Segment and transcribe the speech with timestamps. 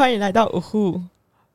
[0.00, 0.98] 欢迎来到五户。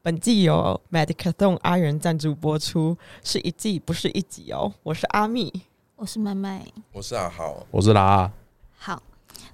[0.04, 4.72] 本季由 Medicathon 阿元赞助播出，是一季不是一集哦。
[4.84, 5.52] 我是阿蜜，
[5.96, 8.32] 我是麦麦，我是阿豪，我是拉。
[8.78, 9.02] 好，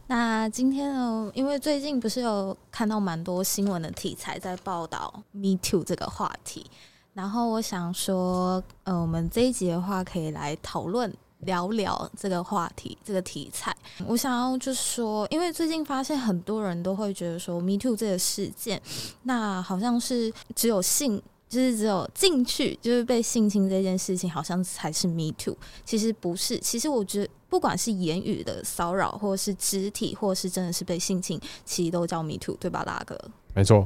[0.07, 6.69] 那今天呢，因为最近不是有看到蛮多新闻的题材在报道 Me Too 这个话题，
[7.13, 11.09] 然后我想说，呃，我们这一集的话可以来讨论。
[11.41, 13.75] 聊聊这个话题，这个题材。
[14.05, 18.81] 我想要就是说，因为最近发现很多人都会觉得说，Me Too 这个事件，
[19.23, 25.57] 那好像是只有性，就是只有进去就是被性侵这件事情，好像才是 Me Too。
[25.83, 33.19] 其实不是，其实我觉得，不管是言语的骚扰，或是肢体，或是真的是被性侵，其实都叫 Me Too，对吧，大哥？
[33.53, 33.83] 没错。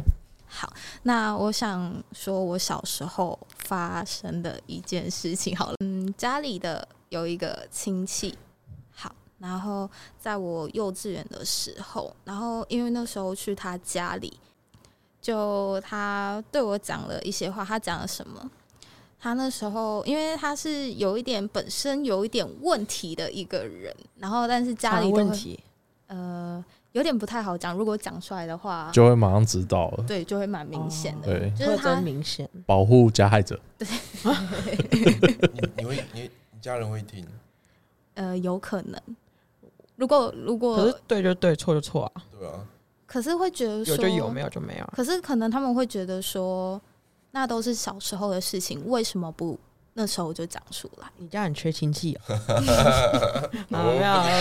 [0.48, 0.72] 好，
[1.04, 6.88] 那我想说，我小时候发生的一件事情，好了，嗯，家里的。
[7.10, 8.36] 有一个亲戚，
[8.92, 14.38] 好，然后在我幼稚园的时候，然后因为那时候去他家里，
[15.22, 17.64] 就他对我讲了一些话。
[17.64, 18.50] 他讲了什么？
[19.20, 25.60] 他那时候因为他是有一点本身有一点问题的一个人，然后但是家里问题，
[26.08, 27.76] 呃，有点不太好讲。
[27.76, 30.04] 如果讲出来的话，就会马上知道了。
[30.06, 31.28] 对，就会蛮明显的。
[31.28, 33.60] 对，就是他明显保护加害者。
[33.78, 33.88] 对，
[35.54, 36.30] 你你会你。
[36.66, 37.24] 家人会听，
[38.16, 39.00] 呃，有可能。
[39.98, 42.24] 如果如果可是对就对，错就错啊。
[42.40, 42.68] 对啊。
[43.06, 44.94] 可是会觉得有就有，没有就没有。
[44.96, 46.82] 可是可能他们会觉得说，
[47.30, 49.60] 那都是小时候的事情，为什么不
[49.94, 51.08] 那时候就讲出来？
[51.18, 52.24] 你家很缺亲戚啊？
[53.70, 53.78] 没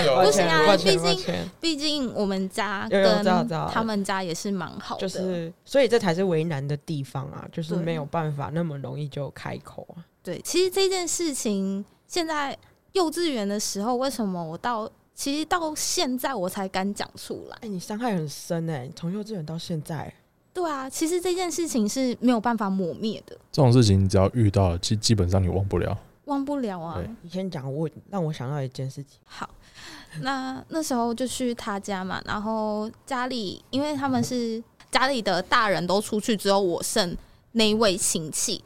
[0.06, 0.74] 有，不行啊！
[0.78, 3.22] 毕竟毕竟我们家跟
[3.70, 10.00] 他们家也是蛮好的，就是所以这才是为难的地方啊，就是没有办法那么容易就开口啊。
[10.22, 11.84] 对，其实这件事情。
[12.14, 12.56] 现在
[12.92, 17.58] 幼稚园的时候，为什么我到其实到现在我才敢讲出来？
[17.62, 18.88] 哎，你伤害很深哎！
[18.94, 20.14] 从幼稚园到现在，
[20.52, 23.36] 对啊，其实这件事情是没有办法抹灭的。
[23.50, 27.02] 这种事情只要遇到了，基基本上你忘不了，忘不了啊！
[27.22, 29.18] 你先讲，我让我想到一件事情。
[29.24, 29.50] 好，
[30.22, 37.16] 那那时候就去他家嘛，然后家里因为他们是家里的大人都出去，只有我剩
[37.50, 38.62] 那一位亲戚，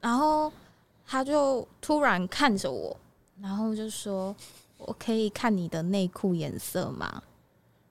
[0.00, 0.52] 然后。
[1.10, 2.94] 他就突然看着我，
[3.40, 4.36] 然后就说
[4.76, 7.22] ：“我可以看你的内裤颜色吗？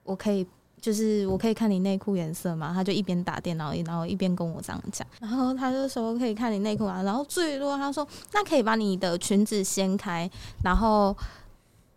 [0.04, 0.46] 我可以，
[0.80, 5.04] 就是我可以看你内裤颜色吗？”他就一边打电脑，然后一边跟我这样讲。
[5.18, 10.30] 然后他就说：“可以看你内裤啊。”然后最多他说：“那可以把你的裙子掀开，
[10.62, 11.16] 然后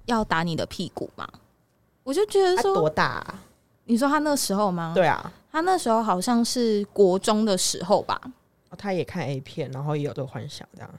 [0.05, 1.29] 要打你的屁股吗？”
[2.03, 3.23] 我就觉得说多大？
[3.85, 4.91] 你说他那时候吗？
[4.95, 8.19] 对啊，他那时候好像是国中的时候吧。
[8.75, 10.89] 他也看 A 片，然后也有这个幻想，这样。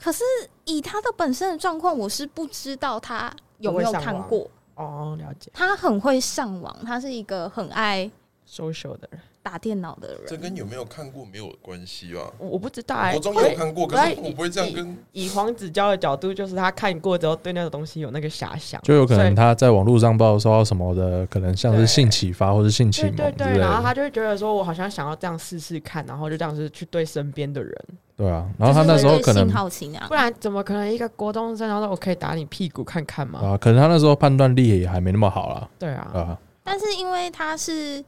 [0.00, 0.24] 可是
[0.64, 5.16] 以他的本身的状况，我是不知道他有没有看过哦。
[5.18, 8.10] 了解，他很会上网，他是一个很爱
[8.48, 9.20] social 的人。
[9.42, 12.30] 打电脑的人，这跟有没有看过没有关系吧？
[12.38, 14.96] 我不知道哎，我中有看过，可是我不会这样跟。
[15.12, 27.74] 以黄子佼的角度，就是他看过之后，对那个东西有那个遐想，就有可能他在网络上报收到什么的，可能像是性启发或是性启蒙对对，然后他就会觉得说，我好像想要这样试试看，然后就这样子去对身边的人。
[28.16, 33.40] 对啊，然后他那时候可能好奇啊，不然怎么可能一个国中生，然后我可以打你屁股看看嘛？
[33.40, 35.70] 啊，可能他那时候判断力也还没那么好了。
[35.78, 38.04] 对啊，啊，但是因为他是。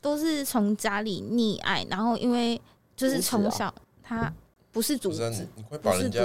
[0.00, 2.60] 都是从家里溺爱，然后因为
[2.96, 3.72] 就是从小
[4.02, 4.32] 他
[4.72, 6.20] 不是主子，你快把人家，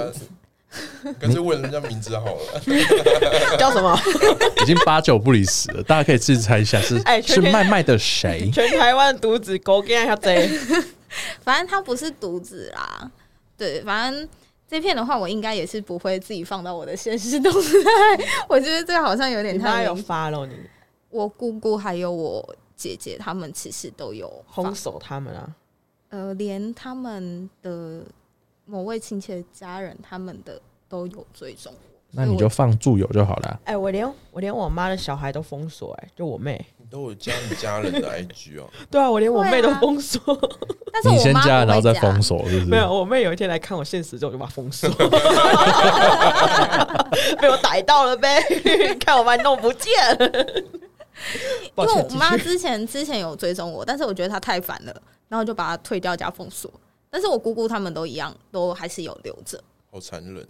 [1.18, 2.60] 干脆问人家名字好了，
[3.58, 3.98] 叫什么？
[4.62, 8.50] 已经八九不离十了，大家可以自己猜一下是哎是麦麦的谁？
[8.50, 10.48] 全台湾独子，狗跟一下贼。
[11.42, 13.10] 反正他不是独子啦，
[13.56, 14.28] 对，反正
[14.68, 17.68] 这片的话，我应该也是不会自己放到我的现实动态。
[18.48, 20.54] 我觉得这个好像有点太有发了你。
[21.10, 22.56] 我姑姑还有我。
[22.76, 25.56] 姐姐他们其实都有轰手他们啊，
[26.10, 28.02] 呃，连他们的
[28.66, 31.78] 某位亲戚的家人，他们的都有追踪我。
[32.12, 33.60] 那你就放住友就好了。
[33.64, 38.70] 哎，我连我连我妈的小孩都封锁，哎，就我妹，你都有加你家人的 IG 哦。
[38.90, 40.20] 对啊，我连我妹都封锁。
[40.92, 42.70] 但是你先加，然后再封锁，是不是？
[42.70, 44.88] 没有，我妹有一天来看我现实之后就把封锁，
[47.40, 48.40] 被我逮到了呗，
[49.00, 49.92] 看我把你弄不见。
[51.76, 56.70] 因为我妈之前之前有追踪我，但是我觉得她太烦了，然后就把她退掉加封锁。
[57.08, 59.62] 但是我姑姑他们都一样，都还是有留着。
[59.90, 60.46] 好残忍！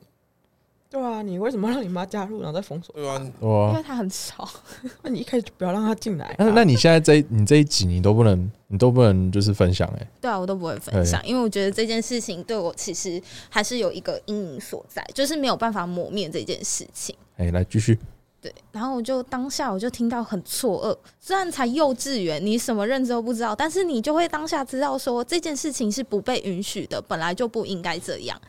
[0.88, 2.94] 对啊，你为什么让你妈加入，然后再封锁？
[2.94, 4.48] 对啊，因为她很吵。
[5.02, 6.34] 那你一开始就不要让她进来。
[6.38, 10.08] 那那你现在这你这一集你都不能，你都不能就是分享哎？
[10.20, 17.14] 对啊，我都不会分享，因为我觉得这件事情对我其实还是有一个阴影所在，就是没有办法磨灭这件事情。
[17.36, 17.98] 哎，来继续。
[18.46, 28.40] 对，然后我就当下我就听到很错愕，虽然才幼稚园，你什么认知都不知道，但是你就会当下知道说这件事情是不被允许的，本来就不应该这样。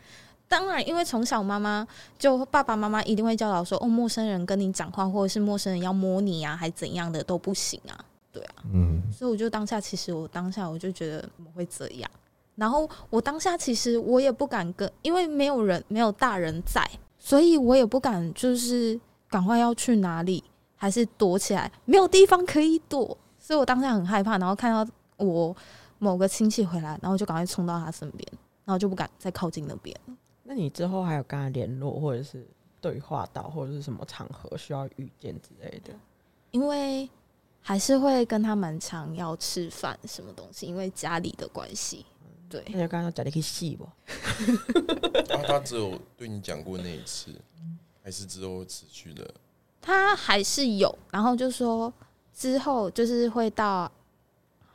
[0.48, 1.88] 当然，因为从小妈妈
[2.20, 7.98] 就爸爸妈妈一定会教导说，哦，陌生人跟你讲话，或者是陌生人要摸你啊，还怎样的都不行啊，
[8.32, 12.08] 对啊，嗯，所以我就当下其实我当下我就觉得怎么会这样，
[12.54, 19.00] 然后我当下其实我也不敢跟，因为没有人没有大人在，所以我也不敢就是。
[19.30, 20.44] 赶快要去哪里？
[20.80, 21.72] 还是躲起来？
[21.86, 24.38] 没有地方可以躲，所以我当下很害怕。
[24.38, 25.56] 然后看到我
[25.98, 28.32] 某个亲戚回来，然后就赶快冲到他身边，
[28.64, 30.00] 然后就不敢再靠近那边
[30.44, 32.48] 那你之后还有跟他联络，或者是
[32.80, 35.92] 对话到，或者是什么场合需要遇见之类的？
[36.52, 37.10] 因为
[37.60, 42.06] 还是会跟他蛮常要吃饭什么东西，因为家里的关系。
[42.48, 43.84] 对，那就刚刚讲的可以细不？
[45.34, 47.32] 啊，他只有对你讲过那一次。
[48.08, 49.30] 还是之后持续的，
[49.82, 51.92] 他还是有，然后就说
[52.34, 53.92] 之后就是会到，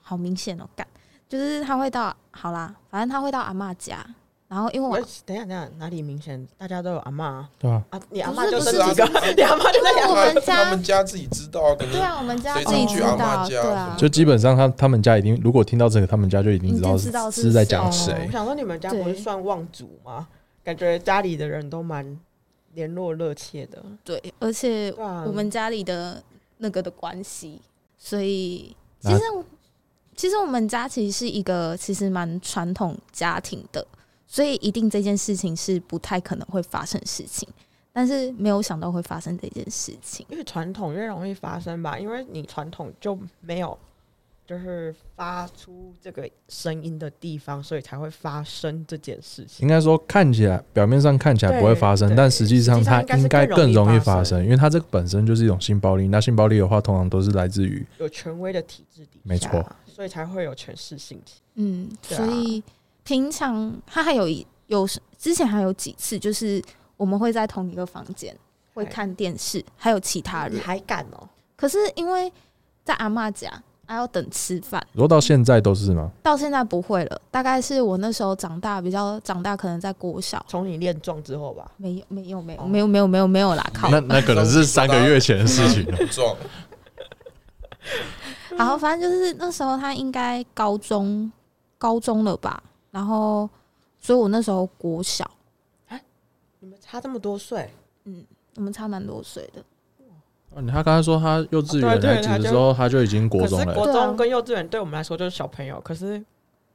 [0.02, 0.86] 好明显哦，干，
[1.30, 4.04] 就是他会到，好啦，反正他会到阿妈家，
[4.48, 18.12] 然后因为我等下等下哪里明显，大家都有阿妈，对啊，啊，你阿妈 就是几个，你阿妈就在我们家，他们家自己知道，对啊，我们家自己知道，对啊，就基本上他他们家已经，如果听到这个，他们家就已经知道是在讲谁。
[18.26, 20.28] 我想说你们家不是算望族吗？
[20.62, 22.20] 感觉家里的人都蛮。
[22.74, 26.22] 联络热切的，对，而且我们家里的
[26.58, 27.60] 那个的关系，
[27.98, 29.20] 所以其实
[30.16, 33.86] 其实我们家其实是一个其实蛮传统家庭的，
[34.26, 37.48] 所以一定这件事情是不太可能会发生事情，
[37.92, 43.78] 但是没有想到会发生这件事情，因为传统越容易发生吧，因为你传统就没有。
[44.44, 49.62] 就是发出这个声音的地方，所以才会发生这件事情。
[49.62, 56.08] 应该说，看起来表面上看起来不会发生，但实际上它应该更容易发生，因为它这个本身就是一种性暴力。
[56.08, 61.20] 那性暴力的话，通常都是来自于有权威的体制底下，没错，所以才会有权势性。
[61.54, 62.62] 嗯，所以
[63.04, 64.86] 平常他还有一有
[65.16, 66.62] 之前还有几次，就是
[66.96, 68.36] 我们会在同一个房间
[68.74, 71.28] 会看电视，还有其他人还敢哦。
[71.56, 72.30] 可是因为
[72.84, 73.62] 在阿妈家。
[73.92, 76.10] 还要等吃饭，如果到现在都是吗？
[76.22, 81.70] 到现在不会了，大概是我那时候长大比较长大，可能在国小，从你练壮之后吧。
[81.76, 83.70] 没有，没有，没有，没有，没有，没有，没有啦！
[83.74, 85.98] 靠，那那可能是三个月前的事情了。
[86.06, 86.34] 壮。
[88.56, 91.30] 好，反正就是那时候他应该高中，
[91.76, 92.62] 高中了吧？
[92.90, 93.46] 然后，
[94.00, 95.30] 所以我那时候国小。
[95.88, 96.02] 哎，
[96.60, 97.68] 你们差这么多岁？
[98.04, 98.24] 嗯，
[98.56, 99.62] 我们差蛮多岁的。
[100.70, 103.74] 他刚才说他幼稚园的时候，他就已经国中了。
[103.74, 106.22] 国中跟幼稚园对我们来说就是小朋友，可是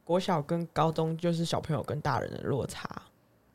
[0.04, 2.88] 国小跟高中就是小朋友跟大人的落差，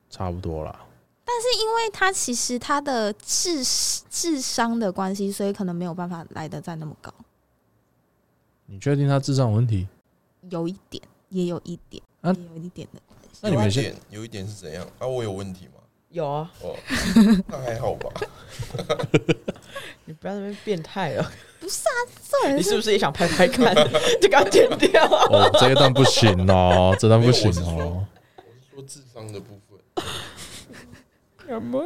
[0.10, 0.80] 差不多啦。
[1.26, 3.64] 但是因为他其实他的智
[4.10, 7.12] 智商的关系，所以可能没有办法来的再那么高。
[8.66, 9.88] 你确定他智商有问题？
[10.50, 13.40] 有一点，也有一点，也有一点的关系。
[13.42, 14.86] 那你们先有一点是怎样？
[15.00, 15.73] 啊，我有问题吗？
[16.14, 16.50] 有啊。
[16.62, 16.76] 哦，
[17.48, 18.10] 那还好吧。
[20.06, 21.98] 你不要那边变态了，不是啊，
[22.30, 23.74] 这人你是不是也想拍拍看？
[24.22, 25.04] 就给他剪掉。
[25.06, 28.06] 哦，这一段 不行哦，这段不行哦。
[28.38, 30.06] 我是说智商的部分。
[31.48, 31.84] 什么？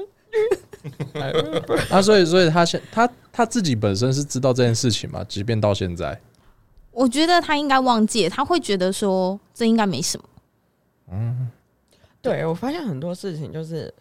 [1.90, 5.24] 啊，所以，所以他现他他自己本身是知道这件事情嘛？
[5.28, 6.20] 即便到现在，
[6.92, 10.24] 我觉得他应该忘记，他会觉得说这应该没什么。
[11.12, 11.50] 嗯，
[12.22, 13.94] 对我发现很多事情就是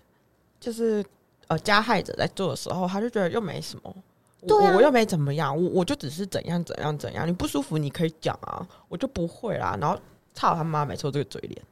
[0.66, 1.04] 就是。
[1.48, 3.94] 呃，加害者在做的时候，他就觉得又没什么，
[4.48, 9.78] 我我又没怎么样，我我就只是怎样怎样怎样，你不舒服你可以讲啊，我就不会啦。
[9.80, 9.96] 然后
[10.34, 11.62] 操他妈，没错，这个嘴脸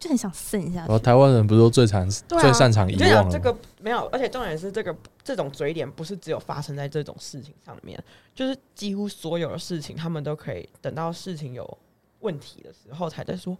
[0.00, 0.80] 就很想剩下。
[0.80, 8.02] 然后台湾人不是都最常最擅长遗忘这个没有，而且重点是这个这种嘴脸不是只有发生在这种事情上面，
[8.34, 11.78] 就是几乎所有的事情，他们都可以等到事情有
[12.18, 13.56] 问题的时候才在说。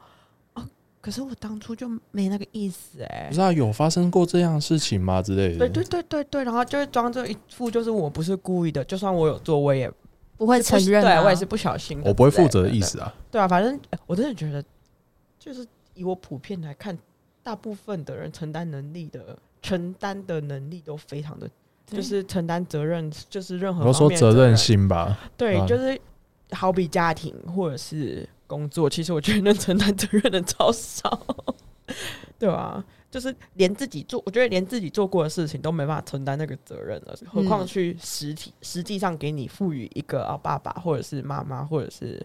[1.04, 5.58] 可是我当初就没那个意思哎，不知道有发生过这样的事情吗之类的？
[5.58, 9.92] 对对对对对，然后就会装这一副，就是我不是故意的，就算我有做，我也
[10.38, 13.14] 不会承认，对我也是不小心，我不会负责的意思啊。
[13.30, 14.64] 对啊，反正我真的觉得，
[15.38, 16.96] 就是以我普遍来看，
[17.42, 21.46] 大部分的人承担能力的承担的能力都非常的，
[21.86, 26.00] 就是承担责任，就是任何我说责任心吧，对，就是
[26.50, 28.28] 好比家庭或者是。
[28.46, 31.18] 工作其实我觉得能承担责任的超少，
[32.38, 32.84] 对吧？
[33.10, 42.24] 就是连自己做，我觉得连自己做过的事情都没办法承担那个责任了，何况去实体实际上给你赋予一个啊爸爸或者是妈妈或者是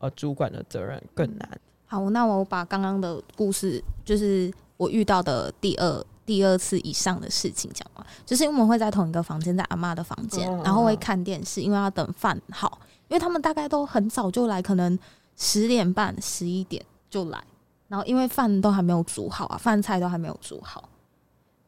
[0.00, 1.60] 呃主管的责任更难。
[1.86, 12.80] 好，那我把刚刚的故事，就是我遇到的第二第二次以上的事情讲完，就是因为我们会在同一个房间，在阿妈的房间，然后会看电视，因为要等饭好，
[13.12, 14.98] 因为他们大概都很早就来，可能
[15.36, 17.44] 十点半、十一点就来，
[17.88, 20.88] 然后因为饭都还没有煮好啊，饭菜都还没有煮好，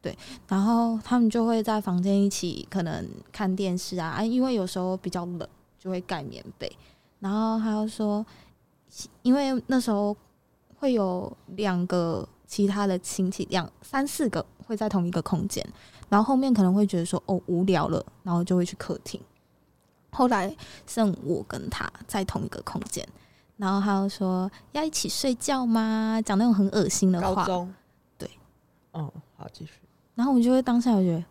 [0.00, 0.16] 对，
[0.48, 5.46] 然后他们就会在房间一起可能看电视啊，啊，因为有时候比较冷，
[5.78, 6.74] 就会盖棉被，
[7.20, 8.24] 然后还要说，
[9.20, 10.16] 因为那时候
[10.78, 12.26] 会有两个。
[12.46, 15.66] 其他的亲戚两三四个会在同一个空间，
[16.08, 19.20] 然后后面可能会觉得说哦无聊了，然后就会去客厅。
[20.14, 20.56] 后来
[20.86, 23.06] 剩我跟他在同一个空间，
[23.56, 26.22] 然后他又说要一起睡觉吗？
[26.24, 27.44] 讲那种很恶心的话。
[28.16, 28.30] 对，
[28.92, 29.72] 哦，好继续。
[30.14, 31.24] 然后我就会当下我觉得，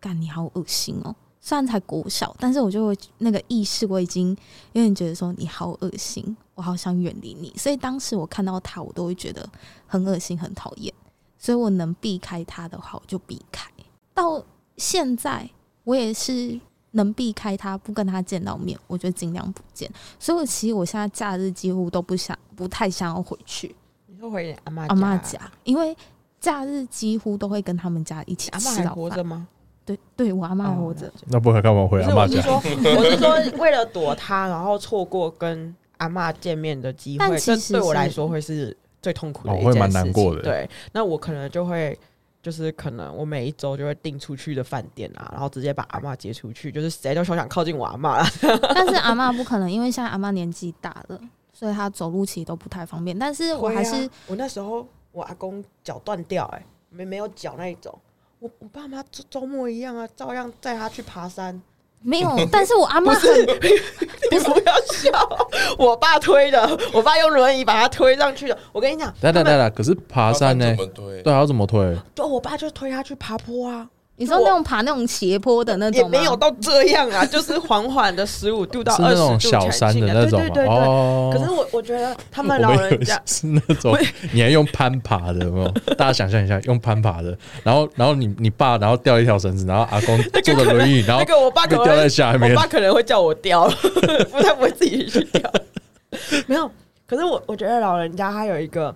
[0.00, 1.14] 干你好恶心哦。
[1.40, 4.36] 虽然才国小，但是我就会那个意识我已经
[4.72, 7.52] 有点觉得说你好恶心，我好想远离你。
[7.56, 9.48] 所以当时我看到他，我都会觉得
[9.86, 10.92] 很恶心、很讨厌。
[11.38, 13.70] 所以我能避开他的话，我就避开。
[14.12, 14.44] 到
[14.76, 15.48] 现在，
[15.84, 16.60] 我也是
[16.92, 19.90] 能避开他，不跟他见到面，我就尽量不见。
[20.18, 23.74] 所以，我其实我现在假日几乎都不想、不太想要回去。
[24.06, 25.96] 你说回阿妈阿妈家，因为
[26.40, 29.46] 假日几乎都会跟他们家一起吃到饭吗？
[29.84, 32.36] 对，对我阿妈活着，那不会干嘛回阿妈家？
[32.36, 40.42] 我是说，我是说，为了躲他，然后错过跟阿妈见面的机会，这对我来说会是最痛苦的一件事情。
[40.42, 41.98] 对，那我可能就会，
[42.40, 48.22] 就是可能我每一周就会订出去的饭店啊，然后直接把阿妈接出去，就是谁都休想靠近我阿妈。
[48.74, 51.20] 但是阿妈不可能，因为现在阿妈年纪大了，
[51.52, 53.18] 所以她走路其实都不太方便。
[53.18, 57.96] 但是我还是，我那时候我阿公脚断掉，哎，没没有脚那一种。
[58.38, 61.60] 我我爸妈周周末一样啊，照样带他去爬山。
[62.02, 63.30] 没有， 但是我阿妈很，
[64.30, 65.46] 你不要笑，
[65.78, 68.58] 我爸推的，我爸用轮椅把他推上去的。
[68.72, 70.76] 我跟你讲，等等等等，可是爬山呢？
[70.94, 71.96] 对，要怎么推？
[72.14, 73.86] 就我爸就推他去爬坡啊。
[74.18, 80.40] 你说那种爬那种斜坡的那种也没有到这样啊， 就是缓缓的十五度到二十度小山的那种。
[80.40, 80.66] 对对对。
[80.66, 83.96] 可是我我觉得他们老人家是那种，
[84.32, 85.68] 你还用攀爬的，没有？
[85.96, 93.68] 大家想象一下，用攀爬的，然后然后你你爸然后吊一条绳子，然后阿公 坐着轮椅，然后那个我爸可能掉在下面，我爸可能会叫我吊，
[94.32, 95.48] 不他不会自己去吊。
[96.48, 96.68] 没有，
[97.06, 98.92] 可是我我觉得老人家他有一个。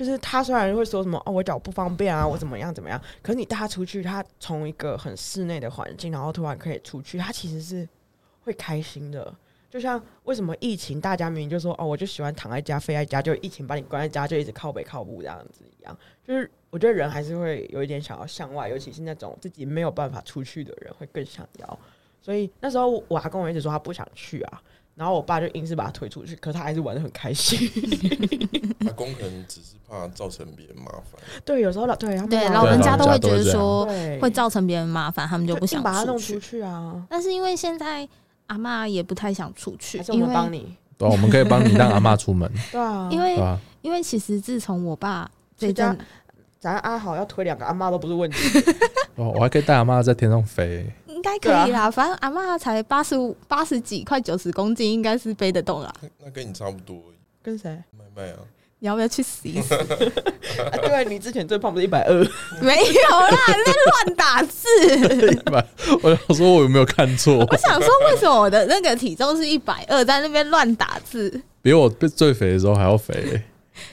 [0.00, 7.86] 就是他虽然会说什么哦，我脚不方便啊，我怎么样怎么样，可是你带他出去，他从一个很室内的环境，然后突然可以出去，他其实是
[8.42, 9.30] 会开心的。
[9.68, 15.94] 就像为什么疫情，大家明明就说哦，我就喜欢躺在家、飞在家，就疫情把你关在家，就一直靠北靠步这样子一样。
[16.26, 21.78] 就是我觉得人还是会有一点想要向外，尤其是那种自己没有办法出去的人，会更想要。
[22.22, 24.62] 所以那时候我阿公一直说他不想去啊。
[25.00, 27.58] 然后我爸就硬是把他推出去，可他还是玩的很开心。
[28.84, 31.18] 阿公可能只是怕造成别人麻烦。
[31.42, 33.86] 对，有时候老对对老人家都会觉得说
[34.20, 37.02] 会造成别人麻烦，他们就不想把他弄出去啊。
[37.08, 38.06] 但是因为现在
[38.48, 42.46] 阿妈也不太想出去，因为帮你，对，我们可以帮你让阿妈出门。
[42.70, 43.38] 对啊，因为
[43.80, 45.98] 因为其实自从我爸这阵，
[46.58, 48.36] 咱阿好要推两个阿妈都不是问题。
[49.14, 50.86] 哦，我还可以带阿妈在天上飞。
[51.20, 55.92] 应该可以啦，反正阿妈才八十五、八十几，快九十公斤，应该是背得动啦。
[56.18, 56.96] 那跟你差不多。
[57.42, 57.68] 跟谁？
[57.90, 58.38] 麦麦啊！
[58.78, 59.76] 你要不要去死一死？
[60.80, 62.14] 对，你之前最胖不是一百二？
[62.62, 64.66] 没有啦，你在乱打字。
[65.30, 65.62] 一百，
[66.02, 67.34] 我想说，我有没有看错？
[67.36, 71.42] 我想说，为什么我的那个体重是一百二，在那边乱打字？
[71.60, 73.42] 比我最肥的时候还要肥。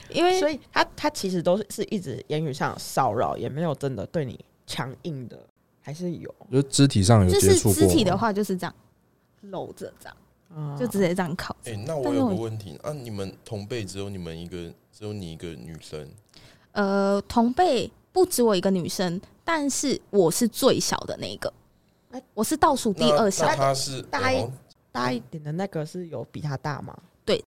[0.08, 5.38] 因为，所以他他其实都是是一直言语上骚扰，也没有真的对你强硬的。
[5.88, 7.74] 还是有，就肢体上有接触过。
[7.74, 8.74] 肢体的话就是这样
[9.40, 11.56] 搂着这样，就直接这样靠。
[11.64, 16.06] 哎，那我有个问题啊，你们同辈只有你们一个，只有你一个女生？
[16.72, 21.50] 呃，同辈不止我一个女生，但是我是最小的那个，
[22.34, 23.46] 我是倒数第二小。
[23.56, 24.46] 他是大一
[24.92, 26.94] 大一点的那个是有比他大吗？
[27.24, 27.42] 对。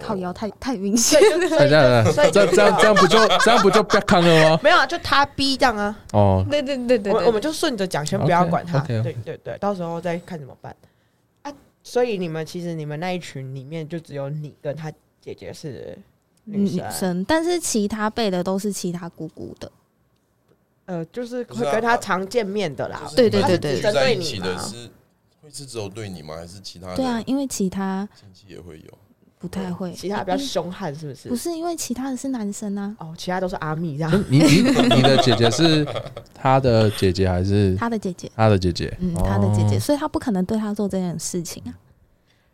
[0.00, 4.60] 靠腰太太明显，这样这样这样这样不就 这样不就不要看了吗？
[4.62, 5.96] 没有啊，就他逼这样啊。
[6.12, 8.78] 哦，对对对对，我我们就顺着讲，先不要管他。
[8.80, 10.74] 对对对，到时候再看怎么办
[11.42, 11.52] 啊。
[11.82, 15.96] 所以你们其实你们那一群里面就只有你跟他姐姐是
[16.44, 19.70] 女生，但是其他辈的都是其他姑姑的。
[20.86, 23.02] 呃，就是会跟他常见面的啦。
[23.16, 24.88] 对对对对，针对你的是
[25.42, 26.36] 会是只有对你吗？
[26.36, 26.94] 还是其他？
[26.94, 28.98] 对啊，因为其他亲戚也会有。
[29.38, 31.28] 不太会，其他比较凶悍，是不是？
[31.28, 32.94] 不是，因为其他的是男生啊。
[32.98, 34.24] 哦，其他都是阿密这样。
[34.28, 35.86] 你你你的姐姐是
[36.34, 38.30] 他的姐姐还是他的姐姐？
[38.34, 41.70] 他的姐姐，嗯，他的姐姐，所以他不可能对他做这件事情啊。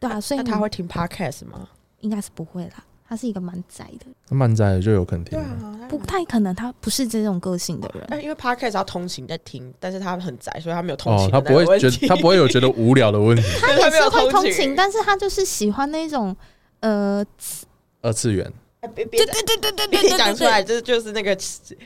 [0.00, 1.68] 对啊，所以他会听 podcast 吗？
[2.00, 2.84] 应该是不会啦。
[3.08, 5.44] 他是一个蛮宅的，他蛮宅的就有可能听对。
[5.44, 8.02] 啊，不太可能他不是这种个性的人。
[8.08, 13.42] 哎，因为 podcast 要通勤在听，但是他很宅，所以他没有通勤，哦他不会觉得他不会有觉得无聊的问题。
[13.60, 16.34] 他也没有是会通勤勤，，但是他就是喜欢那种
[16.82, 17.24] 呃，
[18.00, 21.38] 二次元哎别别对对对对对别对对讲出来，这就是那个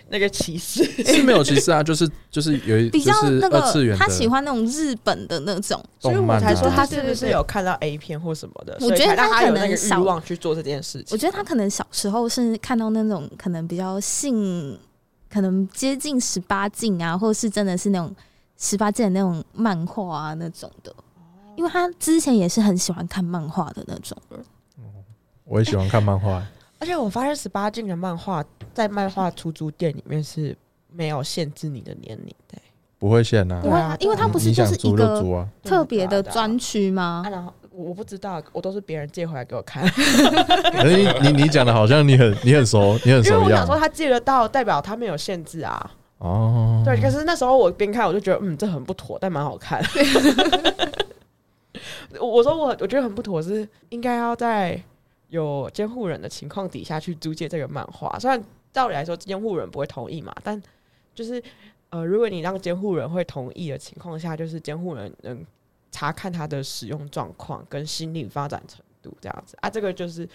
[0.09, 0.83] 那个歧视。
[1.05, 3.61] 是没有歧视啊，就是就是有一比较那个
[3.99, 11.09] 他喜欢那种日本的那种，所以我才说他是不是有看到 A 片或什么的，我觉得他可能少望去做这件事情。
[11.11, 14.79] 我觉得他可能小时候是看到那种可能比较性，
[15.29, 18.11] 可能接近十八禁啊，或者是真的是那种
[18.57, 20.91] 十八禁的那种漫画啊那种的，
[21.57, 24.43] 因为他之前也是很喜欢看漫画的那种人。
[25.47, 26.43] 我也喜欢看漫画，
[26.81, 30.57] 而且我发现十八禁的漫画在漫画出租店里面是
[30.93, 32.59] 没有限制你的年龄的、
[32.99, 33.71] 不会限啊不。
[33.71, 37.31] 会啊，因为它不是就是一个租啊，特别的专区吗啊，？
[37.31, 45.91] 然后我我不知道，我都是别人借回来给我看， 可是你你你讲的好像你很你很熟，你很熟一样因为我想说他借得到，代表他没有限制啊。
[46.19, 46.83] 哦。
[46.85, 49.81] 对，可是那时候我边看我就觉得，嗯，这很不妥，但蛮好看。
[52.19, 54.81] 我我说我我觉得很不妥，是应该要在
[55.37, 58.19] 有监护人的情况底下去租借这个漫画。
[58.19, 60.61] 虽然照理来说监护人不会同意嘛，但
[61.15, 61.43] 就是
[61.91, 65.45] 呃，如果你让监护人会同意的情况下，就是监护人能
[65.93, 70.29] 查看他的使用状况跟心理发展程度这样子啊，这个就是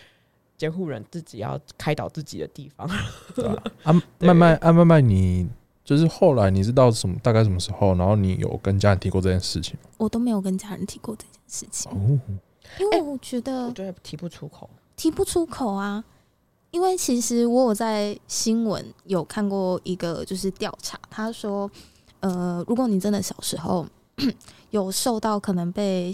[0.57, 2.89] 监护人自己要开导自己的地方。
[3.35, 5.47] 对啊，啊慢慢啊慢慢，你
[5.83, 12.19] 就是后来你是到什么大概什么时候，然后你有跟家人提过这件事情吗我都没有跟家人提过这件事情，哦，
[12.79, 14.69] 因为我觉得我觉得提不出口。
[15.01, 16.03] 提不出口啊。
[16.69, 21.69] 因为其实我有在新闻有看过一个就是调查，他说，
[22.19, 23.83] 呃，如果你真的小时候
[24.69, 26.13] 有受到可能被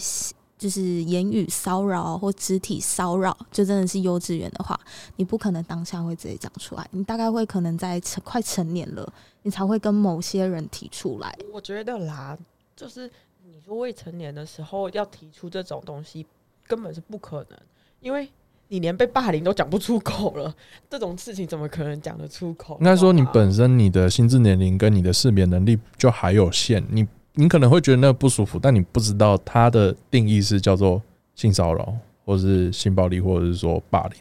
[0.58, 4.79] 就是言语骚扰或肢体骚扰，就真的是幼稚园的话，
[5.17, 9.13] 你不可能当下会直接讲出来，你大概会可能在成快成年了，
[9.44, 11.38] 你才会跟某些人提出来。
[11.51, 12.35] 我觉得啦，
[12.75, 13.12] 就是
[13.44, 16.25] 你说未成年的时候要提出这种东西，
[16.66, 17.59] 根本是不可能，
[18.00, 18.27] 因为
[18.70, 20.53] 你连被霸凌都讲不出口了，
[20.90, 22.77] 这种事情怎么可能讲得出口？
[22.80, 31.01] 应该说你本身你的心智年龄跟你的识别能力就还有限，你你可能会觉得那个不舒服，但你不知道它的定义是叫做
[31.36, 31.94] 性骚扰，
[32.25, 34.14] 或是性暴力，或者是说霸凌。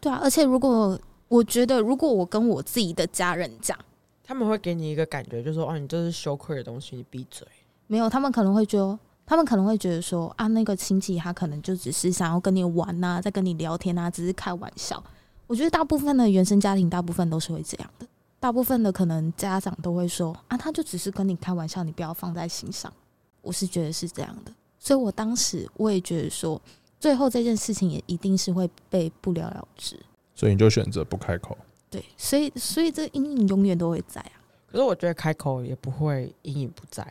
[0.00, 3.78] 对啊，而且如果我觉得，如果我跟我自己的家人讲，
[4.22, 7.46] 他们会给你一个感觉，就是说哦，你这是羞愧的东西，你闭嘴。
[7.86, 15.02] 没有，他们可能会觉得，他们可能会觉得说啊，那个亲戚他可能就只是想要跟你玩呐、在跟你聊天啊，只是开玩笑。
[15.46, 18.06] 我觉得大部分的原生家庭，大部分都是会这样的。
[18.40, 22.92] 大部分的可能家长都会说啊，他就只是跟你开玩笑，你不要放在心上。
[23.40, 26.60] 我是觉得是这样的，所以我当时我也觉得说，
[26.98, 29.98] 最后这件事情也一定是会被不了了之。
[30.34, 31.56] 所以你就选择不开口。
[31.90, 34.32] 对，所以所以这阴影永远都会在啊。
[34.66, 37.06] 可是我觉得开口也不会阴影不在，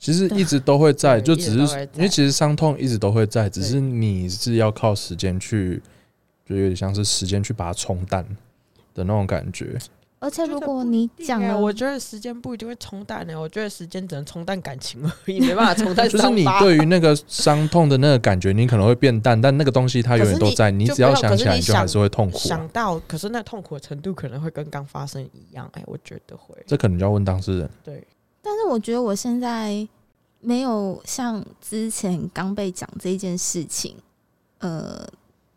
[0.00, 5.80] 其实一直都会在，就只是因为其实伤痛一直都会在，只是你是要靠时间去，
[6.46, 8.24] 就有点像是时间去把它冲淡
[8.94, 9.78] 的那种感觉。
[10.18, 22.68] 而且如果你讲了，我觉得时间不一定会冲淡的，我觉得时间只能冲淡感情而已，没办法冲淡 就是你对于那个伤痛的那个感觉，你可能会变淡，但那个东西它永远都在，你只要想起来，你你就还是会痛苦、啊想。
[22.68, 26.54] 到，可是那痛苦的程度可能会跟刚发生一样，哎，我觉得会。
[26.66, 27.70] 这可能就要问当事人。
[27.82, 28.06] 对，
[28.42, 29.86] 但是我觉得我现在
[30.40, 33.96] 没有像之前刚被讲这一件事情，
[34.58, 35.06] 呃，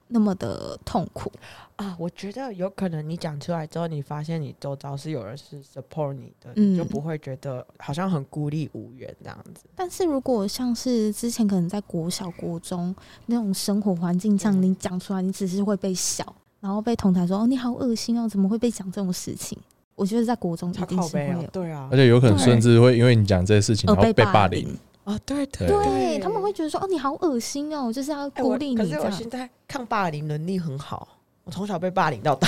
[0.07, 1.31] 那么的痛苦。
[1.75, 9.63] 啊，我觉得有可能你讲出来之后，你发现你周遭是有人是 support 你的，嗯你就不会觉得好像很孤立无援这样子。
[9.75, 16.23] 但是如果像是之前可能在国小、国中那种生活环境下，嗯你讲出来，你只是会被笑，
[16.59, 19.57] 然后被同台说：“哦，你好恶心哦，怎么会被讲这种事情？”
[19.95, 24.77] 我觉得在国中一超定是靠背哦会有，，对啊而，且有可能甚至会因为你讲这些事情，呃然后被霸霸凌。。
[25.03, 28.95] 啊，对对对他们会觉得说：“哦，你好恶心哦，就是要孤立可是你。
[28.95, 31.05] 我现在抗霸凌能力很好，
[31.43, 32.47] 我从小被霸凌到大。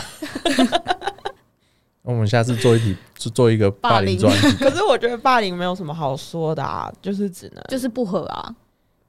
[2.01, 4.51] 那我们下次做一题，就做一个霸凌专题。
[4.63, 8.55] 可是我觉得霸凌没有什么好说的啊，就是只能就是不合啊。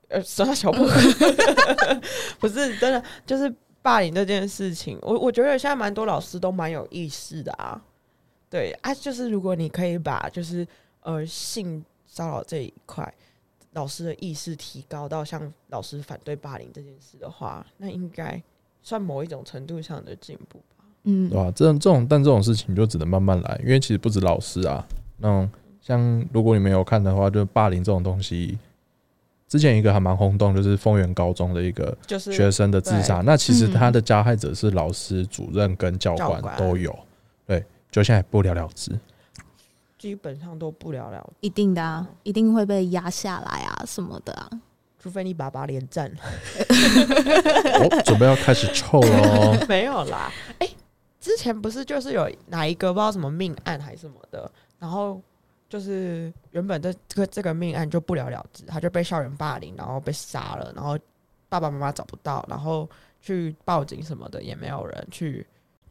[0.08, 0.84] 呃，什么小不
[2.40, 7.80] 不是真的，就是霸凌这件事情，我我觉得现在蛮多老师都蛮有意识的啊。
[8.48, 10.66] 对啊，就是如果你可以把就是
[11.02, 13.12] 呃性骚扰这一块，
[13.72, 18.40] 老师的意识提高到像老师反对霸凌这件事的话，那应该
[18.82, 20.84] 算某一种程度上的进步吧。
[21.04, 24.86] 嗯对，吧、这种这种，但这种事情就只能慢慢来，因为其实不止老师啊，
[25.18, 25.48] 那种
[25.80, 28.58] 像如果你没有看的话，就霸凌这种东西，
[29.46, 36.96] 之前一个还蛮轰动，就是丰原高中的一个就是学生的自杀，那其实嗯他的加害者是老师、主任跟教官都有，
[37.46, 37.64] 对，
[37.96, 38.92] 就现在不了了之。
[39.96, 44.50] 基本上都不了了，一定的啊，一定会被压下来啊什么的啊。
[44.98, 46.12] 除非你爸爸连战。
[46.60, 49.56] 哦，准备要开始臭了。
[49.66, 50.68] 没有啦，哎、
[51.18, 55.18] 之前不是就是有哪一个不知道什么命案还是什么的，然后
[55.70, 60.98] 就是原本这这个这个命案就不了了之，他就被校园霸凌，然后被杀了，然后
[61.48, 62.86] 爸爸妈妈找不到，然后
[63.22, 65.46] 去报警什么的也没有人去，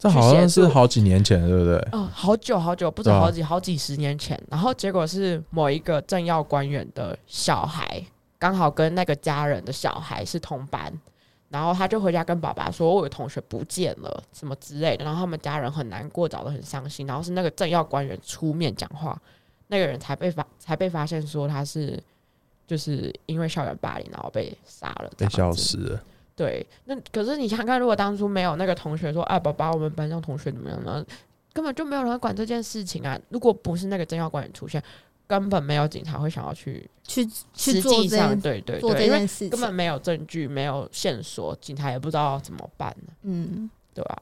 [0.05, 1.75] 这好像是好几年前，对不对？
[1.91, 8.03] 哦，好久好久，不止好几、好几十年前，然后结果是某一个政要官员的小孩，
[8.37, 10.93] 刚好跟那个家人的小孩是同班，
[11.49, 19.19] 然后他就回家跟爸爸说，我有同学不见了，什么之类的，然后他们家人很难过，找得很伤心，然后是那个政要官员出面讲话，
[19.67, 21.99] 那个人才被发才被发现说他是
[22.67, 25.99] 就是因为校园霸凌然后被杀了，被消失了。
[26.35, 31.05] 对，那可是你想想看，如果当初没有那个同学说，啊，爸爸，我们班上同学怎么样呢？
[31.53, 33.17] 根本就没有人管这件事情啊！
[33.29, 34.83] 如果不是那个政要官员出现，
[35.25, 44.21] 根本没有警察会想要去去去做这件对对做这对，因为件事情，根本没有证据，没有线索，警察也不知道怎么办呢，嗯，对吧、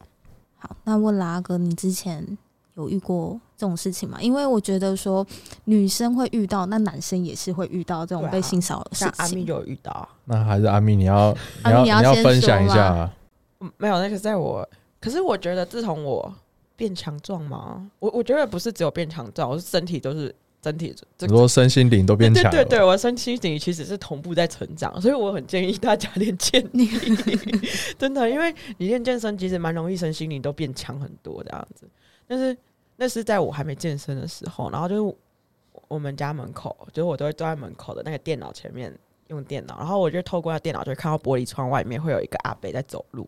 [0.60, 2.38] 好，那问拉哥，你之前
[2.76, 4.22] 有遇过这种事情嘛？
[4.22, 5.26] 因为我觉得说
[5.64, 9.14] 女生会遇到，那男生也是会遇到这种被性骚扰的事情。
[9.16, 11.32] 像阿咪就有遇到啊，那还是阿咪，你要
[11.64, 13.14] 你要你要要分享一下啊。
[13.62, 14.68] 嗯没有那个在我，
[15.00, 16.36] 可是我觉得自从我
[16.76, 26.90] 变强壮嘛，我我觉得不是只有变强壮，我是身体都是整体这你说身心灵都变强，对对对，我身心灵其实是同步在成长，所以我很建议大家练健力，
[27.98, 31.88] 真的，因为你练健身其实蛮容易身心灵都变强很多这样子。
[32.28, 32.58] 但是
[32.96, 35.16] 那是在我还没健身的时候，然后就是
[35.88, 38.94] 我们家门口，就是我都会坐在门口的那个电脑前面
[39.28, 43.28] 用电脑，然后我就透过那电脑就会看到玻璃窗外面会有一个阿伯在走路，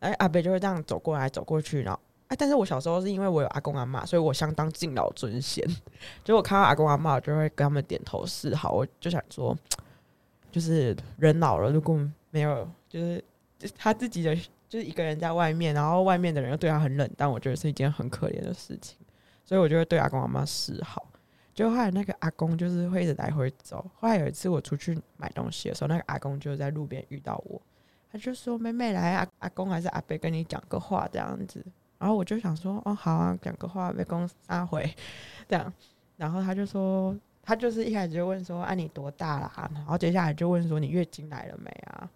[0.00, 2.00] 哎，阿伯就会这样走过来走过去，然后。
[2.28, 5.66] 哎，但是我小时候是因为我有阿公阿妈，所以我相当敬老尊贤。
[6.22, 8.70] 就我看到阿公阿妈，就会跟他们点头示好。
[8.70, 9.56] 我就想说，
[10.52, 13.24] 就是人老了，如果没有，就是
[13.78, 14.36] 他自己的，
[14.68, 18.98] 就是一个人在外面，然后外面的人又对他很冷淡，我觉得是一件很可怜的事情。
[19.44, 21.06] 所以我就会对阿公阿妈示好。
[21.54, 23.84] 就后来那个阿公就是会一直来回走。
[23.94, 27.60] 后来有一次我出去买东西的时候，那个阿公就在路边遇到我，
[28.12, 31.64] 他就说：“妹妹来，阿阿公还是阿伯跟你讲个话这样子。”
[31.98, 34.88] 然后我就想说：“哦，好啊，讲个话，被公阿回
[35.48, 35.72] 这样。”
[36.16, 42.10] 然后他就说，他就是一开始就问说：“啊，你多大啦？”然后接下来就问说：“你月经来了没啊？”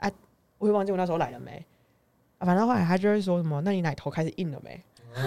[0.00, 0.10] 啊，
[0.56, 1.62] 我会忘记我那时候来了没。
[2.38, 4.82] 啊，反正后来他就会说什么：“那你奶头开始硬了没？”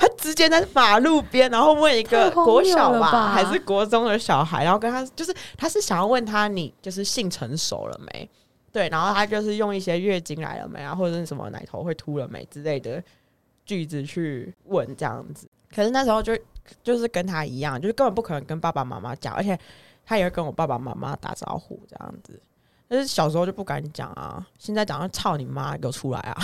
[0.00, 8.28] 他直接在马路边，然后问一个国小吧吧还是国中的小孩，然后跟他就是他是想要问他你就是性成熟了没？
[8.72, 13.00] 对，然后他就是用一些月经来了没啊，或者是什么奶头会秃了没之类的
[13.64, 15.46] 句子去问这样子。
[15.72, 16.36] 可是那时候就
[16.82, 19.56] 就是跟他一样，就是根本不可能跟爸爸妈妈讲，而且
[20.04, 22.40] 他也会跟我爸爸妈妈打招呼这样子。
[22.94, 26.40] 但是小时候就不敢讲啊，现在讲要操你妈，给我出来啊！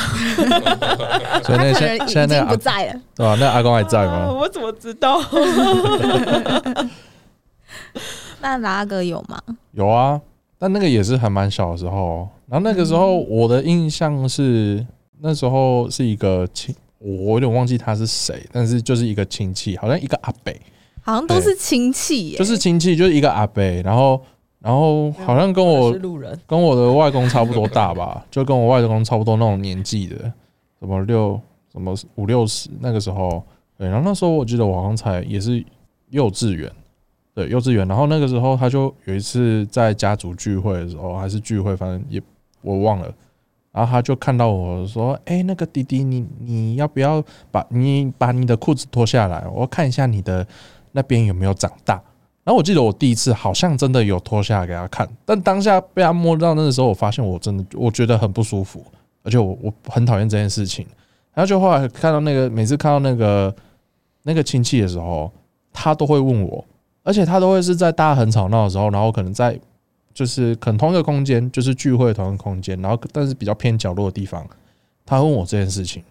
[1.44, 3.00] 所以那现现在不在了。
[3.14, 3.36] 对吧？
[3.38, 4.32] 那阿公还在啊吗？
[4.32, 5.20] 我怎么知道？
[8.40, 9.40] 那拉哥有吗？
[9.70, 10.20] 有啊，
[10.58, 12.28] 但那个也是还蛮小的时候。
[12.48, 14.84] 然后那个时候我的印象是，
[15.20, 20.52] 那时候是一个亲，我有点忘记他是谁，但是就是一个亲戚，好像一个阿伯，
[21.02, 24.20] 好像都是亲戚耶，就是亲戚，就是一个阿伯，然后
[24.60, 30.16] 然后好像跟我是路人，跟我的外公差不多大吧， 就跟我外公差不多那种年纪的，
[30.78, 31.40] 什么六
[31.72, 33.42] 什么五六十那个时候，
[33.78, 35.64] 对，然后那时候我记得我好像才也是
[36.10, 36.70] 幼稚园，
[37.34, 42.20] 对，幼稚园，然后那个时候他就有一次在家族聚会的时候，还是聚会，反正也
[42.60, 43.10] 我忘了，
[43.72, 50.46] 然后他就看到我说：“哎、那个弟弟，你你要不要把你把你的裤子脱下来，我要看一下你的
[50.92, 51.98] 那边有没有长大。”
[52.50, 58.84] 然后我记得我第一次好像真的有脱下来给他看，但当下被他摸到那个时候，我发现我真的我觉得很不舒服，
[59.22, 60.84] 而且我我很讨厌这件事情。
[61.32, 63.54] 然后就后来看到那个每次看到那个
[64.24, 65.30] 那个亲戚的时候，
[65.72, 66.64] 他都会问我，
[67.04, 69.56] 而且他都会是在大家很吵闹的时候，然后可能在
[70.12, 74.44] 就是可能同一个空间，就是聚会同一个空间，然后但是比较偏角落的地方，
[75.06, 76.02] 他问我这件事情。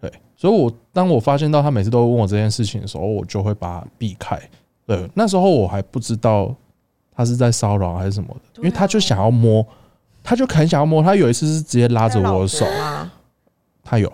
[0.00, 4.36] 对，所以我当我发现到他每次都会问我这件事情的时候，我就会把它避开。
[4.86, 6.54] 对，那时候我还不知道
[7.14, 9.66] 他是在骚扰还是什么的，因为他就想要摸，
[10.22, 11.02] 他就很想要摸。
[11.02, 13.12] 他有一次是直接拉着我的手，啊，
[13.82, 14.12] 他有，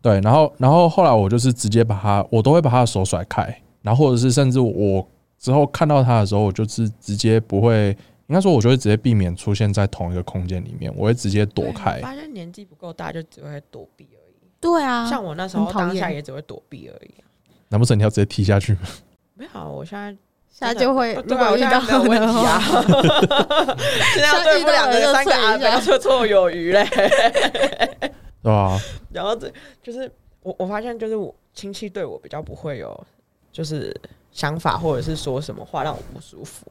[0.00, 5.06] 对，然后然后后来我就是直接把他，我都会把他的手甩开，然后或者是甚至我
[5.38, 7.88] 之后看到他的时候，我就是直接不会，
[8.28, 12.02] 应该说我就会直接避免出现在同一个空间里面，我会直接躲开我。
[12.02, 14.48] 发现年纪不够大，就只会躲避而已。
[14.60, 17.28] 对啊，像我那时候当下也只会躲避而已啊。
[17.70, 18.80] 难不成你要直接踢下去吗？
[19.38, 20.10] 没有，我现在
[20.50, 22.60] 现在就会，如对啊，我果遇到现在没有问题啊。
[24.14, 26.84] 现在要对付两个人、三个阿伯，绰绰有余嘞。
[28.42, 28.76] 对啊？
[29.12, 29.50] 然后这
[29.82, 30.10] 就是
[30.42, 33.06] 我，我发现就是我亲戚对我比较不会有
[33.52, 33.94] 就是
[34.32, 36.66] 想法，或者是说什么话让我不舒服。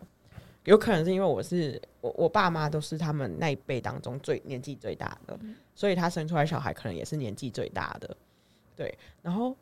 [0.65, 5.39] 有可能是因为我是我我爸妈都是他们那一辈当中最年纪最大的，
[5.73, 8.17] 所以他生出来小孩可能也是年纪最大的。
[8.75, 9.55] 对，然后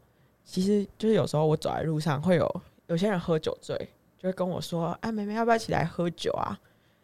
[0.43, 3.75] 其实就是有时候我走在路上会有有些人喝酒醉，
[4.17, 6.57] 就会跟我说：“哎、妹妹要不要一起来喝酒啊？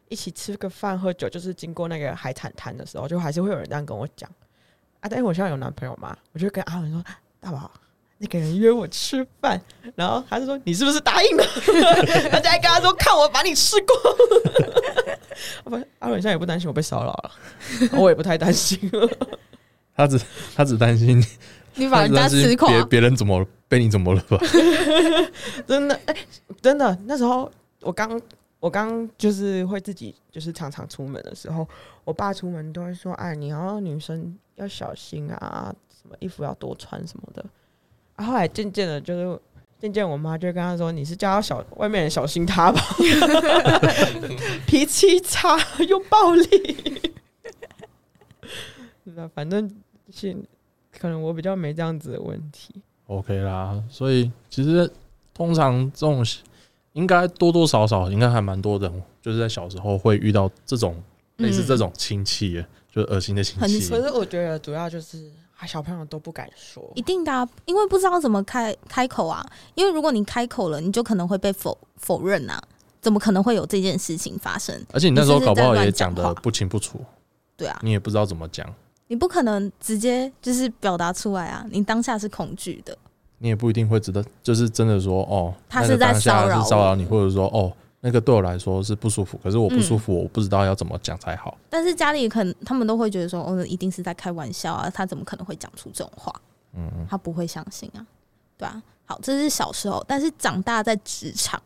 [0.10, 4.30] 一起吃个饭喝酒。”就是经过那个海产摊的时候，就还是会有人这样跟我讲。
[5.00, 7.04] 啊，但是我现在有男朋友嘛，我就跟阿文说
[7.39, 7.72] ：“大宝，
[8.20, 9.60] 那个人约我吃饭。”
[9.96, 11.44] 然后他就说：“你是不是答应了？”
[12.30, 13.98] 他就还跟他说：“看我把你吃光。”
[15.65, 17.32] 不， 阿文现在也不担心我被骚扰了，
[17.98, 19.10] 我也不太担心了。
[19.96, 20.22] 他只
[20.56, 21.24] 他只担心
[21.75, 24.38] 你把人家吃垮，别别人怎么被你怎么了吧？
[25.67, 26.15] 真的，哎、
[26.62, 28.21] 真的，那时候我刚
[28.60, 31.67] 我刚就是会自己就是常常出门的时候，
[32.03, 37.43] 我爸出门都会说：“哎，你要女生要小心啊，什么衣服要多穿什么的。”
[38.17, 39.39] 啊，后来渐渐的，就是
[39.79, 42.81] 渐渐我妈就跟他说：“你是叫他小外面人小心他吧，
[44.67, 45.57] 脾气差
[45.88, 47.01] 又暴力。”
[49.05, 49.69] 那反正
[50.12, 50.38] 现
[51.02, 52.76] 可能我比较没这样子的问题。
[53.08, 54.88] OK 啦，所以其实
[55.34, 56.24] 通常这种
[56.94, 61.02] 应该多多少少应该还蛮多人，就是在小时候会遇到这种
[61.38, 63.90] 类似这种亲戚耶，就是恶心的亲很戚。
[63.90, 67.02] 可是我觉得主要就是啊，小朋友都不敢说一。
[67.02, 69.44] 定的、啊，因为不知道怎么开开口啊。
[69.74, 72.62] 因为如果你开口了，你就可能会被否否认啊。
[73.02, 74.80] 怎么可能会有这件事情发生？
[74.94, 77.04] 而且你那时候搞不好也讲的不清不楚，
[77.58, 78.72] 对啊，你也不知道怎么讲，
[79.12, 81.65] 你不可能直接就是表达出来啊。
[81.69, 82.97] 你当下是恐惧的，
[83.39, 91.58] 你也不一定会知道，就是真的说哦，他是在个当下骚扰骚扰你，或者说哦，那个对我来说是不舒服，可是我不舒嗯服，我不知道要怎么讲才好。
[91.69, 96.34] 但是家里可能他们都会觉得说，哦，一定是在开玩笑啊，他怎么可能会讲出这种话？
[96.74, 98.08] 嗯，他不会相信啊，
[98.56, 98.82] 对啊。
[99.04, 101.62] 好，这是小时候，但是长大在职场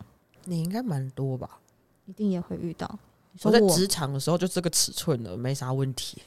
[0.46, 1.48] 你应该蛮多吧？
[2.06, 2.98] 一定也会遇到。
[3.42, 6.22] 你我在，职场的时候就这个尺寸了，没啥问题。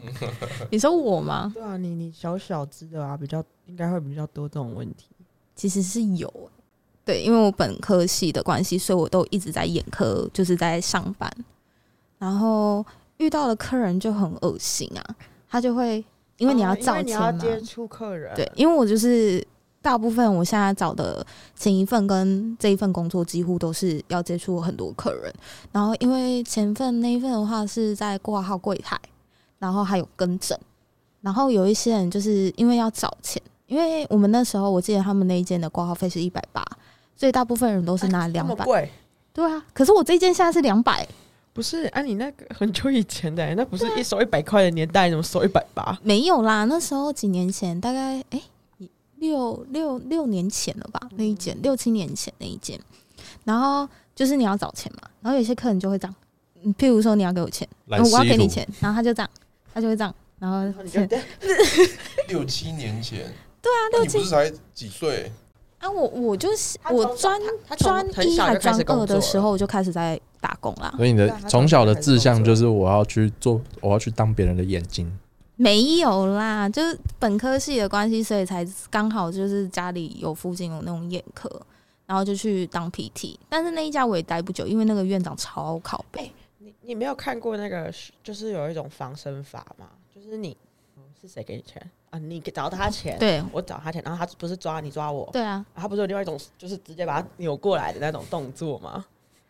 [0.70, 1.50] 你说我吗？
[1.54, 5.06] 对啊，你你小小只的啊，比较应该会比较多这种问题。
[5.54, 6.50] 其实是有欸、
[7.04, 11.30] 对，因为我本科系的关系，所以我都一直在眼科，就是在上班。
[12.18, 12.84] 然后
[13.18, 15.16] 遇到的客人就很恶心啊，
[15.48, 16.04] 他就会
[16.36, 19.44] 因为你要哦因为你要接触客人，对，因为我就是
[19.80, 21.24] 大部分我现在找的
[21.56, 25.32] 前一份跟这一份工作，几乎都是要接触很多客人。
[25.72, 28.98] 然后因为前份那一份的话是在挂号柜台，
[29.58, 30.58] 然后还有跟诊，
[31.20, 36.64] 然后有一些人就是因为要找钱，因为我们那时候我记得他们那一间的挂号费是一百八，
[37.16, 38.90] 所以大部分人都是拿两百。
[39.32, 41.06] 对啊，可是我这一间现在是两百，
[41.52, 45.96] 不是，啊，你那个很久以前的、那不是一收一百块的年代，怎么收一百八？
[46.02, 48.42] 没有啦，那时候几年前，大概哎、
[49.20, 52.78] 六六六年前了吧，那一间六七年前那一间，
[53.44, 56.14] 然后就是你要找钱嘛，然后有些客人就会这样，
[56.62, 59.30] 嗯譬如说你要给我钱，然后我要给你钱，然后他就这样，
[59.74, 61.00] 他就会这样，然后你就
[62.28, 65.32] 六七年前，对啊，六七你不是才几岁？
[65.78, 70.92] 啊，我我就是他从我专他从专很小就开一还专始工作了二的时候，我就开始在打工啦。
[70.96, 75.08] 所以你的对啊他从小的志向就是我要去做，我要去当别人的眼睛。
[75.60, 81.50] 没有啦，就是本科系的关系，所以才刚好就是家里有附近有那种眼科，
[82.06, 83.36] 然后就去当 PT。
[83.48, 86.32] 但是那一家我也待不久，因为那个院长超靠背。
[86.58, 87.92] 你你没有看过那个，
[88.22, 89.88] 就是有一种防身法吗？
[90.14, 90.56] 就是你、
[90.96, 92.18] 嗯是谁给你钱啊？
[92.20, 99.04] 你给找他钱，对我找他钱，然后他不是抓你抓我，对啊，啊他不是有另外一种，就是直接把他扭过来的那种动作吗？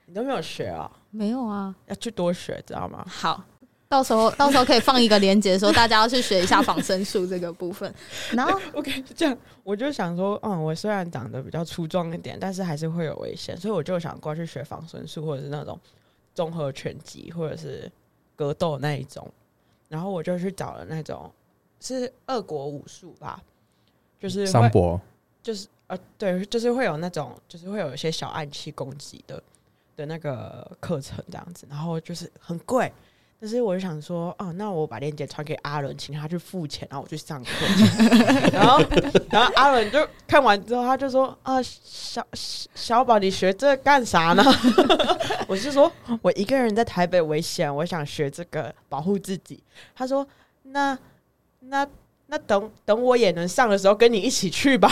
[0.06, 0.90] 你都没有学啊？
[1.10, 1.74] 没有啊。
[1.86, 3.04] 要去多学，知道吗？
[3.06, 3.44] 好，
[3.88, 7.92] 到时候 到时候可以放一个链接，说大家要去学一下仿生术这个部分。
[8.32, 15.78] 然后 OK，这样我就想说，嗯，我虽然长得比较粗壮一点，但是还是会有危险，所以我就想过去学防身术，或者是那种
[16.34, 17.90] 综合拳击，或者是
[18.36, 19.26] 格斗那一种。
[19.88, 21.32] 然后我就去找了那种
[21.80, 23.42] 是俄国武术吧，
[24.20, 25.00] 就是会桑博，
[25.42, 29.42] 就是呃，对，就是会有那种，就是会有一些小暗器攻击的
[29.96, 32.92] 的那个课程这样子，然后就是很贵，
[33.40, 37.50] 但是我就想说，哦，那我把链接传给阿伦，请他去付钱，然后我去上课。
[38.52, 38.82] 然后，
[39.30, 44.42] 然后阿伦就看完之后，他就说：“啊，小小宝，你学这干啥呢？”
[45.46, 45.90] 我是说
[46.22, 49.62] ：“我一个人在台北危险，我想学这个保护自己。”
[49.94, 50.26] 他说
[50.64, 50.98] ：“那
[51.60, 51.86] 那。”
[52.30, 54.86] 那等等我也能上的时候，跟你一起去吧。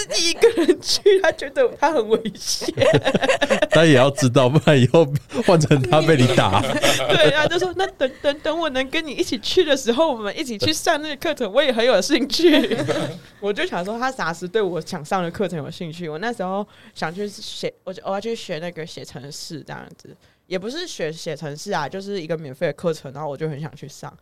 [0.00, 2.74] 自己一个人去，他觉得他很危险。
[3.70, 5.06] 他也要知道，不然以后
[5.46, 6.60] 换成他被你打。
[7.12, 12.76] 对啊，就说那等等等我能跟你一起去的时候，我们一起去上那个课程，我也很有兴趣。
[13.40, 16.08] 我就想说，他啥时对我想上的课程有兴趣？
[16.08, 24.12] 我那时候想去写，我就我要去学那个写程式这样子，也不是学写程式啊，就是一个免费的课程，然后我就很想去上。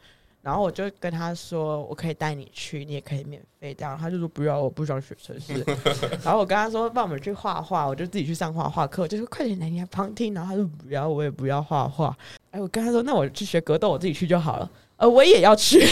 [0.49, 3.99] 然后我就跟他说，我可以带你去，你也可以免费这样。
[3.99, 5.63] 他就说不要，我不想学城市。
[6.25, 10.33] 然后我跟他说，帮我们去画画，我就自己去上画画课，就说快点来，你还旁听。
[10.33, 12.17] 然后他说不要，我也不要画画。
[12.51, 14.71] 哎，我跟他说，那我去学格斗，我自己去就好了。
[14.97, 15.87] 呃，我也要去。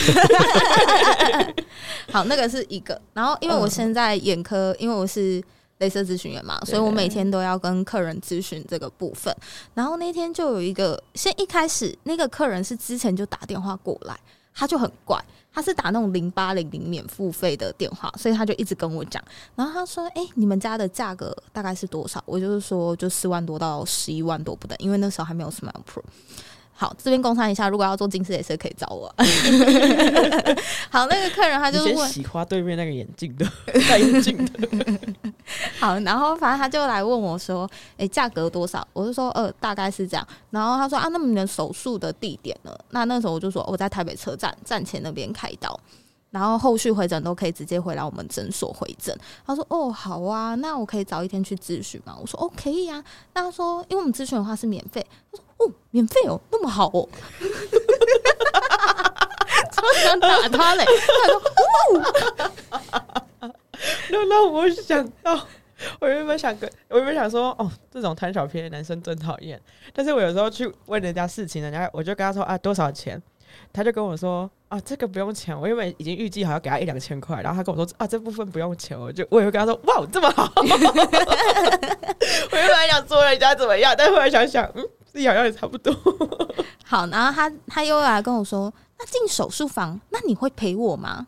[2.10, 2.98] 好，那个是一个。
[3.12, 5.38] 然后因为我现在眼科，因为我是
[5.80, 9.36] 镭射咨询员嘛，所以我每天都要跟客人咨询这个部分。
[9.74, 14.18] 然后那天就有一个，先一开始那个客人是之前就打电话过来。
[14.58, 19.22] 他就很怪，他是打那种零八零零免付费的电话，所以他就一直跟我讲。
[19.54, 26.02] 然后他说：“哎，你们家的价格大概是多少？”我就是说，就四万多到十一万多不等，因为那时候还没有 Smile Pro。
[26.78, 29.10] 好，这边公参一下，如果要做近视也是可以找我。
[30.90, 33.46] 好，那个客人他就是问喜欢对面那个眼镜的
[33.88, 34.68] 戴眼镜的。
[35.80, 45.78] 好，然后反正他就来问我说：“哎，价格多少？”我就说：“呃，大概是这样。”然后他说：“啊，那么你的手术的地点呢？”那那时候我就说：“我在台北车站站前那边开刀。”
[46.30, 49.16] 然后后续回诊都可以直接回来我们诊所回诊。
[49.46, 57.08] 他说：“哦，好啊，那我可以早一天去咨询吗？”我说：“哦，可以啊。”那他说：“因为我们咨询的话是免费。”他说：“哦，免费哦，那么好哦。
[59.72, 60.84] ”超想打他嘞！
[60.84, 60.90] 他
[61.28, 61.36] 说
[63.40, 63.40] ：“哦，
[64.10, 65.38] 那让我想到，
[66.00, 69.60] 我原本想跟，我原本想说，哦，这种贪小便宜的男生真讨厌。
[69.92, 73.22] 但是我有时候去问人家事情，人家我就跟他说啊，多少钱？”
[73.72, 80.50] 他就跟我说啊，这个不用钱，我原本已经预计好要给他一两千块，然后他跟我说啊，这部分不用钱，我就我也会跟他说哇，这么好。
[80.56, 80.64] 我
[82.56, 84.84] 原本还想说人家怎么样，但后来想想，嗯，
[85.24, 85.94] 咬咬也差不多。
[86.84, 91.26] 好，然后他他又来跟我说，那进手术房，那你会陪我吗？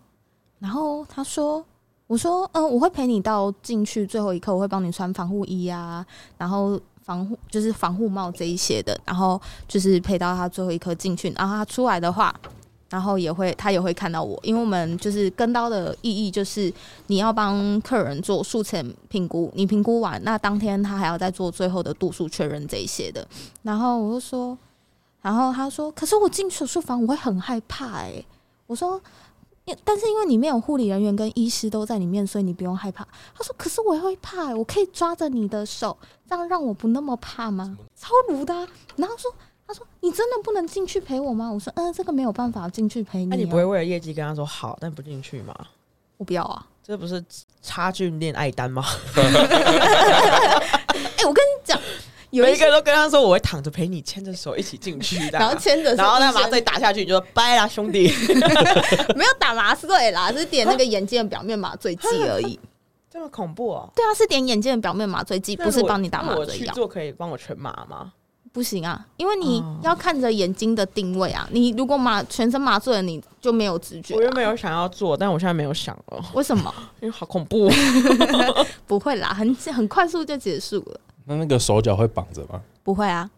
[0.58, 1.64] 然后他说，
[2.06, 6.04] 我说嗯，我会陪你到进去最后一刻，我会帮你穿防护衣啊，
[6.36, 6.80] 然后。
[7.08, 12.30] 防护就是防护帽这一些的，然后就是陪到他最后一刻进去，然后他出来的话，
[12.90, 16.72] 然后也会他也会看到我，因为我们就是跟刀的意义就是
[17.08, 23.26] 你要帮客人做术前评估，你评估完，那当天他还要再做最后的度数确认这一些的。
[23.62, 24.56] 然后我就说，
[25.22, 28.24] 然后他说，可是我进手术房我会很害怕哎，
[28.66, 29.00] 我说。
[29.84, 33.06] 但是因为里面有护理人员跟医师都在里面，所以你不用害怕。
[33.36, 35.94] 他说：“可是我会怕，我可以抓着你的手，
[36.26, 38.54] 这样让我不那么怕吗？”超毒的。
[38.96, 39.30] 然后说
[39.68, 45.54] ：“他说你真的不能进去陪我吗？”我说：“嗯，这个没有办法进去陪你。”那你不会为了业绩跟他说好，但不进去吗？
[46.16, 46.66] 我不要啊！
[46.82, 47.24] 这不是
[47.62, 48.84] 差距恋爱单吗？
[49.14, 49.22] 哎，
[51.24, 51.80] 我跟你讲。
[52.30, 58.06] 有一个都跟他说：“我会躺着陪你，牵着手一起进去的。”然后牵着，然后那麻醉打下去，你就说：“拜啦，兄弟。
[59.16, 62.60] ”没有打麻醉啦，是点那个眼睛的表面麻醉剂而已。
[63.10, 63.88] 这么恐怖哦？
[63.96, 66.74] 对啊，是点眼睛的表面麻醉剂，不是帮你打麻醉药。
[66.74, 68.12] 做可以帮我全麻吗？
[68.58, 71.48] 不行啊，因为你要看着眼睛的定位啊。
[71.52, 74.16] 你如果麻全身麻醉了，你就没有直觉。
[74.16, 76.20] 我原本有想要做，但我现在没有想了。
[76.34, 76.74] 为什么？
[77.00, 77.70] 因为好恐怖。
[78.84, 81.00] 不会啦，很很快速就结束了。
[81.26, 82.60] 那那个手脚会绑着吗？
[82.82, 83.30] 不会啊，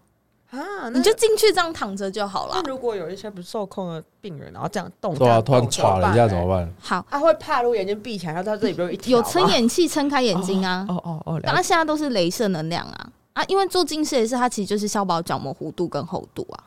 [0.53, 2.53] 啊，你就进去这样躺着就好了。
[2.55, 6.73] 那如果有一些不受控的病人，然后这样动，对啊，突然歘了一下怎么办？
[6.81, 10.87] 好，他会怕，如果眼睛闭起来，然后他这里边有一有撑眼器撑开眼睛啊？
[10.89, 16.65] 哦哦哦，当然现在都是镭射能量啊啊，因为做近视也是它其实就是消薄角膜弧度跟厚度啊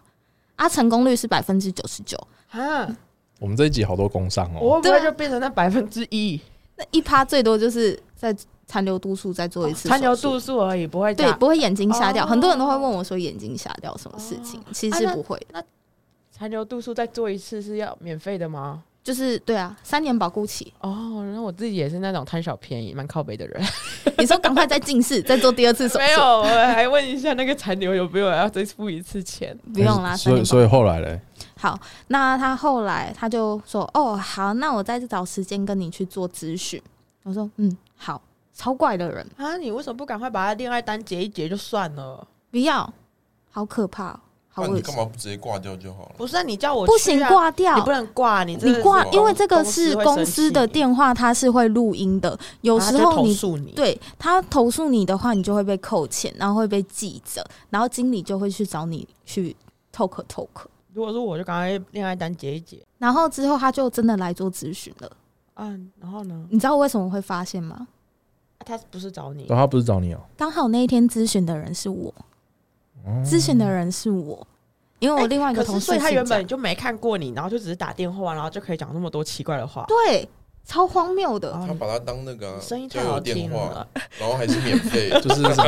[0.56, 2.18] 啊，成功率是百分之九十九
[2.52, 2.88] 啊。
[3.40, 6.40] 我们这一集好多工伤哦，我不会就变成那百分之一，
[6.76, 8.36] 那一趴最多就是在。
[8.66, 12.26] 残留度数再做一次，残留度数而已，不会对，不会眼睛瞎掉。
[12.26, 15.38] 很多人都会问我说眼睛瞎掉什么事情，其实不会。
[15.52, 15.62] 那
[16.32, 18.82] 残留度数再做一次是要免费的吗？
[19.04, 20.74] 就是对啊，三年保固期。
[20.80, 23.62] 哦，然后我自己也是那种贪小便宜、蛮靠北的人。
[24.18, 26.00] 你说赶快再近视，再做第二次手术？
[26.06, 29.58] 没有，我还问一下那个残留有没有要再付一次钱？
[29.74, 30.16] 不用啦。
[30.16, 31.20] 所以，所以后来嘞？
[31.58, 31.78] 好，
[32.08, 36.82] 那他后来他就说：“哦，好，那我再找时间跟你去做咨询。”
[37.24, 38.22] 我说：“嗯，好。”
[38.56, 39.58] 超怪的人啊！
[39.58, 42.28] 你为什么不赶快把他恋爱单结一结就算了？
[42.52, 42.88] 不要，
[43.50, 44.20] 好可怕！
[44.54, 44.82] 好你。
[44.82, 46.12] 干嘛不直接挂掉就好了？
[46.16, 52.40] 不是啊你叫我不行，挂掉，你不能挂，你你挂，因为这个是公司的电话，它是会录音的。
[52.62, 59.56] 有时候你投你，对他投诉你的话，你就会被扣钱，然后会被记着，然后经理就会去找你去
[59.94, 60.48] talk talk，
[60.94, 65.12] 如果说我就赶快恋爱单结一结，然后之后他就真的来做咨询了。
[65.56, 67.88] 嗯，然后呢，你知道为什么会发现吗？
[68.58, 72.14] 啊他不是找你他不是找你哦，刚好那一天咨询的人是我，
[73.26, 74.46] 咨询的人是我，
[75.00, 80.28] 因为我另外一个同事所以他原本就没看过你，然后就只是打电话，然后就可以讲那么多奇怪的话，对
[80.66, 83.88] 超荒谬的，哦他把它当那个啊声音太好听电话了，，
[84.18, 85.66] 然后还是免费， 就是什么？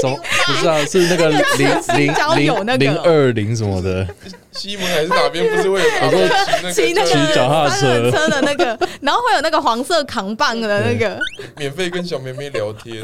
[0.00, 0.16] 什么
[0.46, 1.28] 不是啊，是那个
[1.96, 2.78] 零交友那个。
[2.78, 4.06] 零零零二零什么的，
[4.52, 8.64] 西门还是哪边不是会有我说骑那个骑脚踏三车轮车的那个，
[9.02, 11.20] 然后会有那个黄色扛棒的那个。
[11.58, 13.02] 免费跟小妹妹聊天？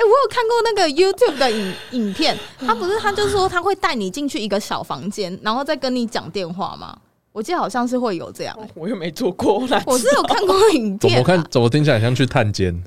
[0.00, 6.96] 哎、我有看过那个 YouTube 的影影片，他不是他就说他会带你进去一个小房间，然后再跟你讲电话吗？
[7.32, 12.82] 我记得好像是会有这样、哦我又没做过，我是有看过影片、怎么看啊，怎么听起来像去探监？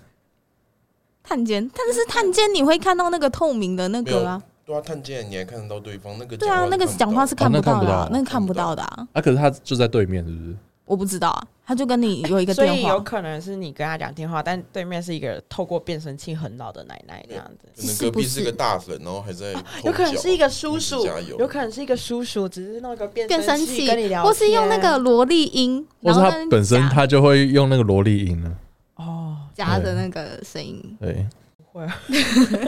[1.24, 10.56] 探监，但是探监你会看到那个透明的那个啊，对啊，探监你还看得到对方那个对啊，那个讲话是看看不到的、啊哦，那那个看不到的啊，啊，可是他就在对面，是不是？
[10.86, 17.70] 我不知道啊，他就跟你有一个所电话，以有可能是你跟他讲电话，但对面是一个透过变声器很老的奶奶那样子。
[17.82, 19.54] 可能隔壁是个大粉，然后还在
[19.86, 28.54] 有可能是一个叔叔加油，有可能是一个叔叔，只是弄个变变声器器跟你聊，或是用那个萝莉音，或是他然后跟你夹本身他就会用那个萝莉音呢？
[28.96, 30.98] 哦，夹的那个声音。
[31.00, 31.26] 对，
[31.58, 31.98] 不会啊，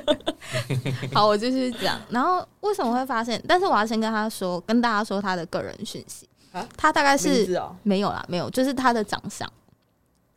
[1.13, 1.99] 好，我继续讲。
[2.09, 3.41] 然后为什么会发现？
[3.45, 6.67] 但是我要先跟他说，跟大家说他的个人讯息啊。
[6.77, 9.51] 他大概名是哦，没有啦，没有，就是他的长相。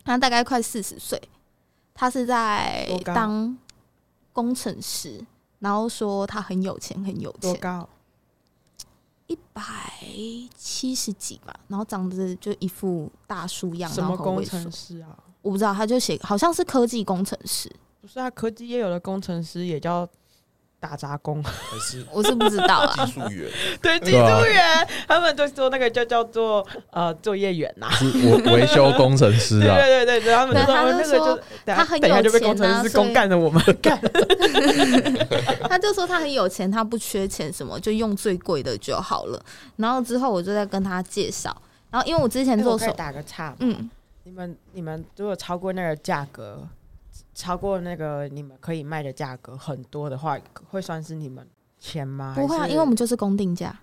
[0.04, 1.20] 他大概快四十岁，
[1.94, 3.58] 他是在多高当
[4.32, 5.22] 工程师，
[5.58, 7.86] 然后说他很有钱，很有钱？
[9.26, 9.62] 一百
[10.56, 14.72] 七十几吧，然后长得就一副大叔样，什然么工程。
[14.72, 15.14] 师啊？
[15.42, 20.08] 我不知道，他就写好像是科技工程师，不是啊，科技业有的工程师也叫
[20.80, 23.12] 打杂工，还是我是不知道啊技。
[23.12, 23.50] 术员？
[23.82, 27.88] 对，技术员，他们就说那个就叫做呃作业员呐。
[27.90, 33.98] 是维维修工程师啊， 对对对，他们就说对他就那个说就他很有钱工程师啊所以公干的我们 干。
[35.68, 39.44] 他就说他很有钱，他不缺钱，什么就用最贵的就好了。
[39.76, 41.54] 然后之后我就在跟他介绍，
[41.90, 43.90] 然后因为我之前做手打个岔，嗯，
[44.24, 46.66] 你们你们如果超过那个价格，
[47.38, 50.36] 超过那个你们可以卖的价格很多的话，
[50.68, 52.34] 会算是你们钱吗？
[52.36, 53.78] 不会啊，因为我们就是公定价，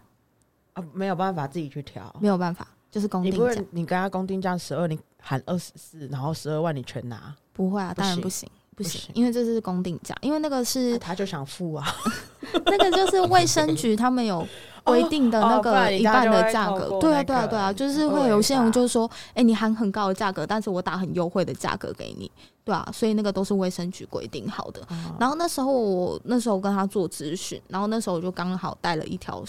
[0.74, 2.14] 啊没有办法自己去调。
[2.20, 8.49] 没有办法，就是公你不定价，会你跟他公定价十二，你喊二十四，然后十二万你全拿，不会啊，当然不行。
[8.76, 11.86] 不不行行，因为这是公定价，因为那个是那他就想付啊。
[12.66, 14.48] 那个就是卫生局 他们有
[14.84, 22.30] 规定的那个一半的价格对啊，对啊，对啊，就是会有些人就是说，哎，你喊很高的价格，但是我打很优惠的价格给你，
[22.64, 24.82] 对啊，所以那个都是卫生局规定好的。
[24.90, 29.44] 然然后那时候我那时候跟他做咨询，然后那时候我就刚好带了一条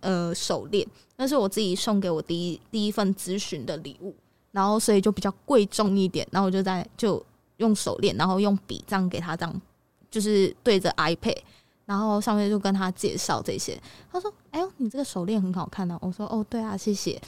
[0.00, 4.14] 呃手链，那是我自己送给我第一第一份咨询的礼物，
[4.50, 7.24] 然后所以就比较贵重一点，然后我就在就
[7.62, 9.62] 用手链，然后用笔这样给他这样，
[10.10, 11.38] 就是对着 iPad，
[11.86, 17.20] 然后上面就跟他介绍这些，他说：“哎呦，你这个手链很好看呢、我说：“哦，对啊，谢谢。”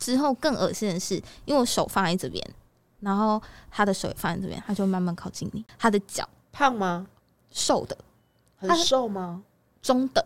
[0.00, 2.42] 之后更恶心的是，因为我手放在这边，
[3.00, 3.40] 然后
[3.70, 7.06] 他的手也放在这边，他就慢慢靠近你，他的脚胖吗？
[7.50, 7.96] 瘦的。
[8.56, 9.42] 很瘦吗？
[9.82, 10.24] 中等，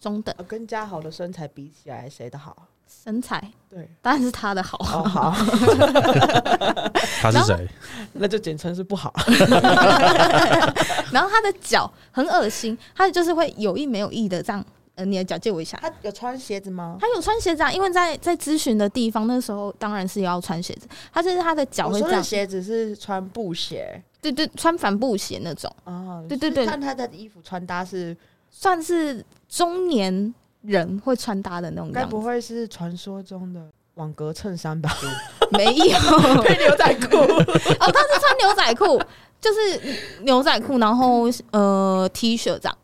[0.00, 2.66] 中等呃跟嘉豪的身材比起来，谁的好？
[2.88, 4.78] 身材，对，当然是他的好。
[4.78, 5.30] 哦好，
[7.20, 7.68] 他是谁？
[8.14, 9.12] 那就简称是不好。
[11.12, 14.64] 然后他的脚很恶心，他就是会有意没有意的这样，
[14.94, 15.78] 呃，你的脚借我一下。
[15.80, 16.96] 他有穿鞋子吗？
[17.00, 20.88] 他有穿鞋子啊，因为在在咨询的地方，那时候当然是要穿鞋子。
[21.12, 28.16] 他就是他的脚会这样，鞋子是穿布鞋对对，穿帆布鞋那种，哦，对对对是看他的衣服穿搭是，
[28.50, 32.04] 算是中年人会穿搭的那种该。
[32.04, 33.60] 不会是传说中的
[33.94, 34.90] 网格衬衫吧？
[35.52, 35.98] 没有
[36.42, 37.16] 配牛仔裤，
[37.80, 39.00] 哦，他是穿牛仔裤，
[39.40, 42.78] 就是牛仔裤，然后呃 T 恤这样，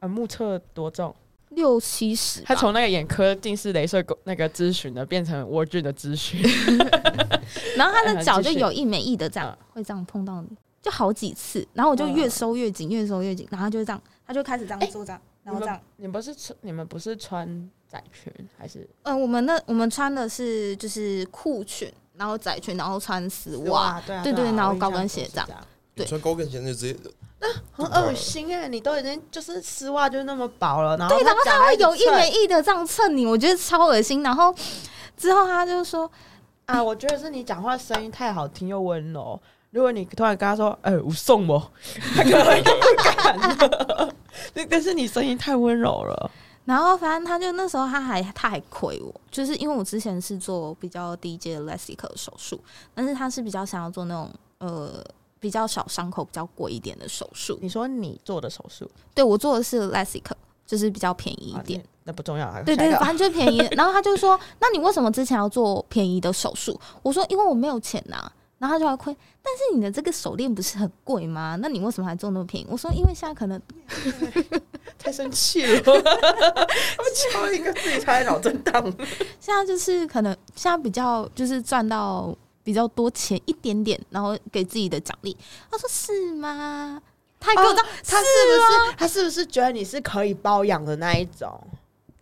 [0.00, 1.14] 呃，目测多重？
[1.50, 2.40] 六七十。
[2.42, 6.40] 他从那个眼科近视镭射那个咨询的，变成蜗苣的咨询。
[7.76, 10.48] 然后他的脚就有意没意的这样嗯，会这样碰到你，
[10.80, 15.80] 就好几次，然后我就嗯越收越紧，越收越紧，然后他就这样，他就开始这样哎做这样，然后这样。
[15.96, 25.48] 你们不是穿你们不是穿窄裙还是嗯，我们那我们穿的是就是裤裙，然后窄裙，然后穿丝袜，对啊对对啊然后高跟鞋这样。
[25.94, 26.96] 对穿高跟鞋就直接
[27.72, 34.22] 很恶心哎、你都已经就是丝袜就那么薄了，然后对，然后他他会有意没没意的这样蹭你，我觉得超恶心。
[34.22, 34.54] 然后
[35.16, 36.10] 之后他就说，
[36.64, 39.38] 啊，我觉得是你讲话声音太好听又温柔。
[39.72, 41.58] 如果你突然跟他说：“哎、我送我”，
[42.14, 44.14] 他可能会更敢了。
[44.54, 46.30] 那但是你声音太温柔了，
[46.66, 52.60] 然后反正他就那时候他还他还亏我，就是因为我之前是做比较低阶的 LASIK 手术，
[52.94, 55.02] 但是他是比较想要做那种呃
[55.40, 57.58] 比较小伤口、比较贵一点的手术。
[57.62, 60.32] 你说你做的手术对我做的是 LASIK，
[60.66, 61.80] 就是比较便宜一点。
[61.80, 62.60] 啊那那不重要啊。
[62.62, 63.58] 对对，下一个反正就便宜。
[63.72, 68.30] 然后他就说：“那你为什么之前要做便宜的手术？”我说：“因为我没有钱呐、
[68.62, 71.58] 然后他就要亏，但是你的这个手链不是很贵吗？
[71.60, 72.66] 那你为什么还做那么便宜？
[72.70, 73.60] 我说：“因为现在可能
[74.96, 78.80] 太生气了，他们敲一个自己才脑震荡。
[79.40, 82.32] 现在就是可能现在比较就是赚到
[82.62, 85.36] 比较多钱一点点，然后给自己的奖励。”
[85.68, 87.02] 他说：“是吗？”
[87.40, 91.60] 他还给我这样，他是不是他是不是觉得你是可以包养的那一种？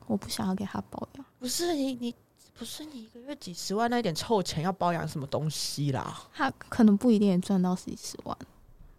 [0.07, 1.24] 我不想要给他包养。
[1.38, 2.14] 不是你你
[2.61, 6.15] 不是你一个月几十万那一点臭钱要包养什么东西啦？
[6.35, 8.37] 他可能不一定也赚到几十万。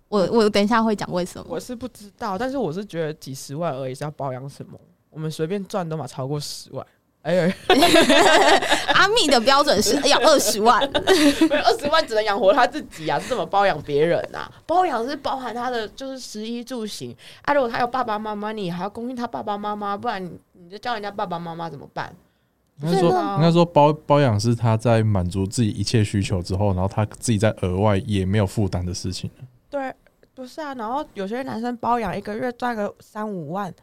[0.08, 1.60] 我我等一下会讲为什么我。
[1.60, 4.80] 是不知道，但是我是觉得几十万而已是要包养什么？
[5.12, 6.84] 我们随便赚都嘛超过十万。
[7.22, 7.52] 哎呦，
[8.96, 14.52] 阿密的标准是要二十万， 二十万只能养活他自己啊，是怎么包养别人啊？
[14.66, 17.54] 包养是包含他的就是食衣住行啊。
[17.54, 22.12] 如果他有爸爸妈妈，你还要供应他爸爸妈妈，不然你你就叫人家爸爸妈妈怎么办？
[22.82, 29.30] 应该说应该说包包养是他在满足自己一切需求之后，然后他自己在额外也没有负担的事情。
[29.70, 29.94] 对，
[30.34, 30.74] 不是啊。
[30.76, 33.74] 然后有些男生包养一个月赚个三五万，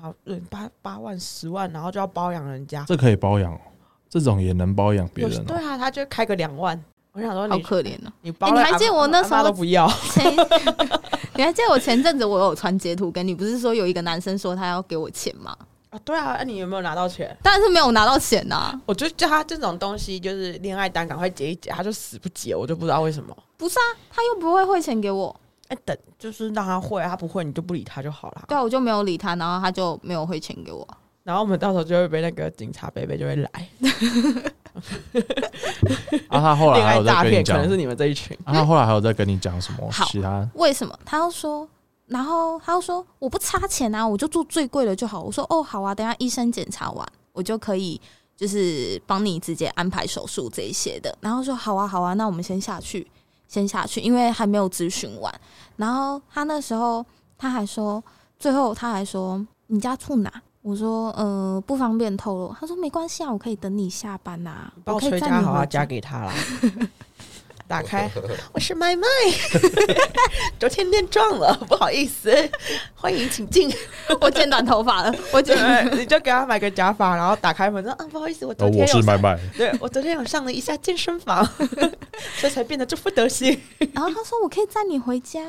[0.00, 2.84] 好，嗯，八八万、十万，然后就要包养人家。
[2.86, 3.60] 这可以包养哦，
[4.08, 5.44] 这种也能包养别人哦。
[5.46, 6.82] 对啊，他就开个两万。
[7.12, 8.12] 我想说好可怜哦。
[8.22, 9.86] 你你还记得我那时候都不要，
[11.36, 15.56] 你还记得我前阵子我有传截图给你，不是说有一个男生说他要给我钱吗？
[15.94, 17.36] 啊，对啊，那你有没有拿到钱？
[17.40, 23.32] 当然是没有拿到钱呐、啊，我就叫他这种东西，就是恋爱单，赶快结一结，他就死不结，我就不知道为什么。
[23.56, 25.32] 不是啊，他又不会汇钱给我，
[25.68, 28.42] 哎、等就是让他会，他不会你就不理他就好了。
[28.48, 30.84] 对啊，我就没有理他，然后他就没有汇钱给我。
[31.22, 33.48] 然后我们到时候就会被那个警察贝贝就会来，
[36.28, 38.36] 啊，他后来恋爱还有在跟你讲诈骗可能，是你们这一群。
[38.44, 40.46] 啊，他后来还有在跟你讲什么好其他？
[40.54, 40.98] 为什么？
[41.06, 41.66] 他要说，
[42.06, 45.22] 然后他又说我不差钱啊，我就住最贵的就好。
[45.22, 48.00] 我说哦，好啊，等一下医生检查完，我就可以
[48.36, 51.16] 就是帮你直接安排手术这一些的。
[51.20, 53.06] 然后说好啊，好啊，那我们先下去，
[53.48, 55.32] 先下去，因为还没有咨询完。
[55.76, 57.04] 然后他那时候
[57.38, 58.02] 他还说，
[58.38, 60.30] 最后他还说你家住哪？
[60.60, 62.54] 我说呃不方便透露。
[62.58, 66.32] 他说没关系啊，我可以等你下班呐、帮我我可以崔家豪啊，载你回嫁给他啦。
[67.66, 68.10] 打开，
[68.52, 69.06] 我是麦麦，
[70.60, 72.30] 昨天练壮了， 不好意思，
[72.94, 73.72] 欢迎请进。
[74.20, 75.56] 我剪短头发了，我剪。
[75.56, 81.44] 对，你就给他买个假发，然后打开门说啊，不好意思，我昨天是麦麦，对我昨天有上了一下健身房，
[82.36, 83.58] 所以才变得这副德行。
[83.92, 85.40] 然后他说：“我可以载你回家，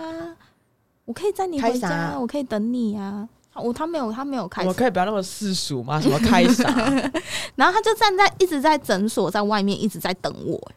[1.03, 5.99] 我可以载你回家，我可以等你啊。”我他没有，他没有开我，可以不要那么世俗吗？
[6.01, 6.69] 什么开啥？
[7.55, 10.75] 然后他就站在一直在诊所在外面一直在等我，欸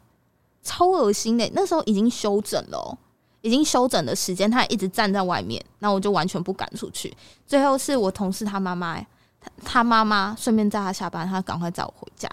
[0.68, 1.50] 超恶心的。
[1.54, 2.98] 那时候已经休整了哦，
[3.40, 7.16] 已经休整的时间，他一直站在外面，那我就完全不敢出去。
[7.46, 9.00] 最后是我同事他妈妈，
[9.40, 12.28] 他他妈妈顺便载他下班，他赶快载我回家，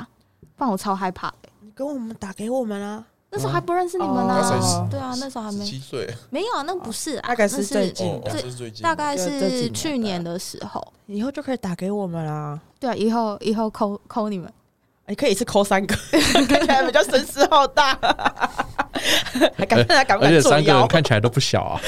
[0.58, 1.50] 不然我超害怕的。
[1.62, 10.86] 你跟我们打给我们啊，那时候还不认识你们哦呢、对啊，那时候还没七岁，没有啊，那不是啊，大概是最近是最近，大概是去年的时候。
[11.08, 12.60] 以后就可以打给我们啦。
[12.80, 14.52] 对啊，以后以后扣扣你们。
[15.08, 15.95] 你可以一次扣三个，
[16.47, 17.93] 看起来比较声势浩大，
[19.56, 20.88] 还敢还敢不而且三个人？
[20.88, 21.80] 看起来都不小啊。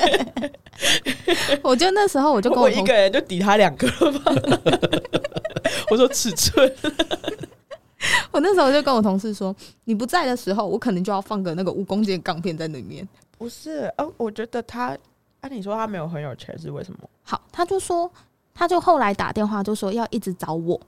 [1.62, 4.32] 我就那时候我就跟我一个人就抵他两个了吧？
[5.90, 6.70] 我说尺寸，
[8.30, 9.54] 我那时候就跟我同事说，
[9.84, 13.08] 你不在的时候，我可能就要放个那个五公斤的钢片在里面。
[13.38, 14.96] 不是，哦，我觉得他，
[15.40, 16.98] 按、你说他没有很有钱是为什么？
[17.22, 18.10] 好，他就说，
[18.54, 20.78] 他就后来打电话就说要一直找我，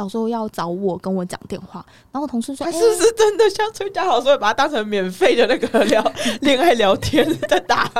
[0.00, 1.84] 老说要找我跟我讲电话。
[2.10, 6.02] 然后我同事说，哎、他是不是真的像崔家豪说，把他当成免费的那个聊
[6.40, 7.90] 恋爱聊天在打？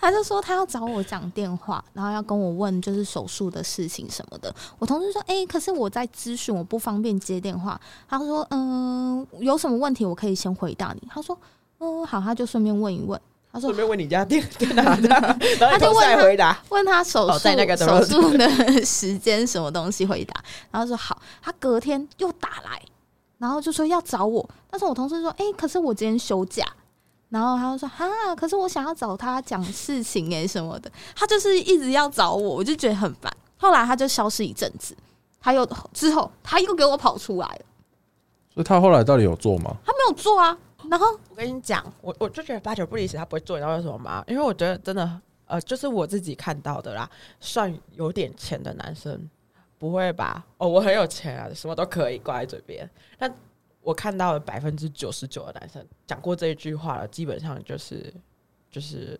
[0.00, 4.52] 他就说他要找我讲电话，然后要跟我问就是手术的事情什么的。
[4.78, 7.80] 我同事说，哎、可是我在咨询，我不方便接电话。
[8.08, 11.08] 他说，嗯、有什么问题我可以先回答你。
[11.08, 11.36] 他说，
[11.78, 13.20] 嗯，好，他就顺便问一问。
[13.52, 15.08] 他说顺便问你家店 在哪的，
[15.60, 18.48] 然后他就问回答，问他手术、哦在那个手术的
[18.84, 22.80] 时间什么东西回答，然后说好，他隔天又打来，
[23.36, 26.64] 然后就说要找我，但是我同事说，哎、可是我今天休假，
[27.28, 33.30] 然后他就说哈，可是我想要找他讲事情哎什么的，他就是一直要找我，我就觉得很烦。
[33.58, 34.96] 后来他就消失一阵子，
[35.38, 37.60] 他又之后他又给我跑出来了，
[38.54, 39.76] 所以他后来到底有做吗？
[39.84, 40.56] 他没有做啊。
[40.92, 44.22] 然后我跟你讲，我我就觉得八九不离十，他不会做，你知道为什么吗？
[44.28, 49.26] 因为我觉得真的，呃，就是我自己看到的啦，算有点钱的男生
[49.78, 52.86] 不会吧哦，我很有钱啊，什么都可以挂在嘴边。
[53.16, 53.34] 但
[53.80, 58.12] 我看到了百分之九十九的男生讲过这一句话了，基本上就是
[58.70, 59.18] 就是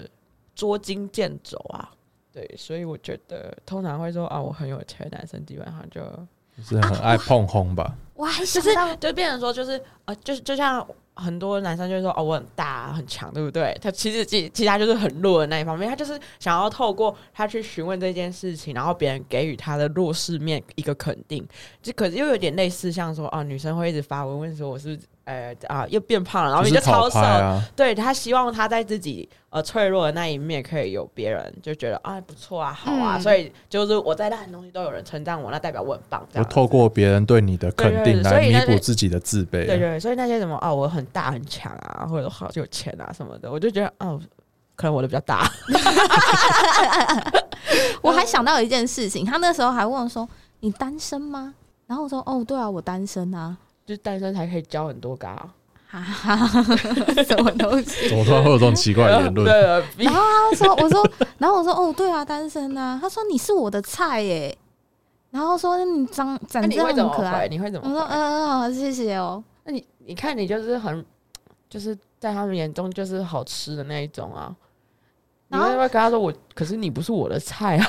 [0.54, 1.90] 捉襟见肘啊。
[2.30, 6.02] 对，所以我觉得通常会说啊，我很有钱的男生，基本上就
[6.54, 7.96] 就是很爱碰轰吧。
[8.22, 8.70] 我还就是
[9.00, 13.76] 就变成说，就是呃，就是就像很多男生就是说哦，我很大很强，对不对？
[13.82, 21.44] 他其实其其他就是很弱的那一方面，他就是想要透过他去询问这件事情，然后别人给予他的弱势面一个肯定，
[21.82, 27.20] 就可是又有点类似像说啊，女生会一直发文问说我是不是呃啊又变胖了，然后你就就是超瘦
[27.76, 39.66] 对他希望他在自己呃脆弱的那一面可以有别人就觉得啊不错啊好啊，嗯所以就是我在烂的东西都有人称赞我，那代表我很棒，这样子就透过别人对你的肯定来弥补自己的自卑對。
[39.66, 44.20] 对对，所以那些什么啊，我很大很强啊，或者好有钱啊什么的，我就觉得哦，
[44.74, 45.48] 可能我的比较大。
[48.02, 50.28] 我还想到一件事情，他那时候还问我说
[50.60, 51.54] ：“你单身吗？”
[51.86, 53.56] 然后我说：“哦，对啊，我单身啊。
[53.92, 55.52] 就是单身才可以交很多个啊，”
[55.86, 56.62] 哈哈哈，
[57.22, 58.08] 什么东西？
[58.10, 59.44] 怎么突然会有这种奇怪的言论？
[59.44, 60.20] 对，啊然后
[60.50, 64.56] 他说：“我说，然后我说，哦，对啊，单身啊。”他说：“你是我的菜耶。”
[65.30, 67.22] 然后说：“你长那你长这会怎么回？
[67.24, 67.48] 样很可爱。
[67.48, 68.14] 你会”怎么我说：“么回？
[68.16, 69.42] 嗯嗯，好，谢谢哦。
[69.64, 71.04] 那你你看你就是很，
[71.68, 74.54] 就是在他们眼中就是好吃的那一种啊。
[75.52, 76.32] 你然后会不会跟他说我？
[76.54, 77.86] 可是你不是我的菜啊！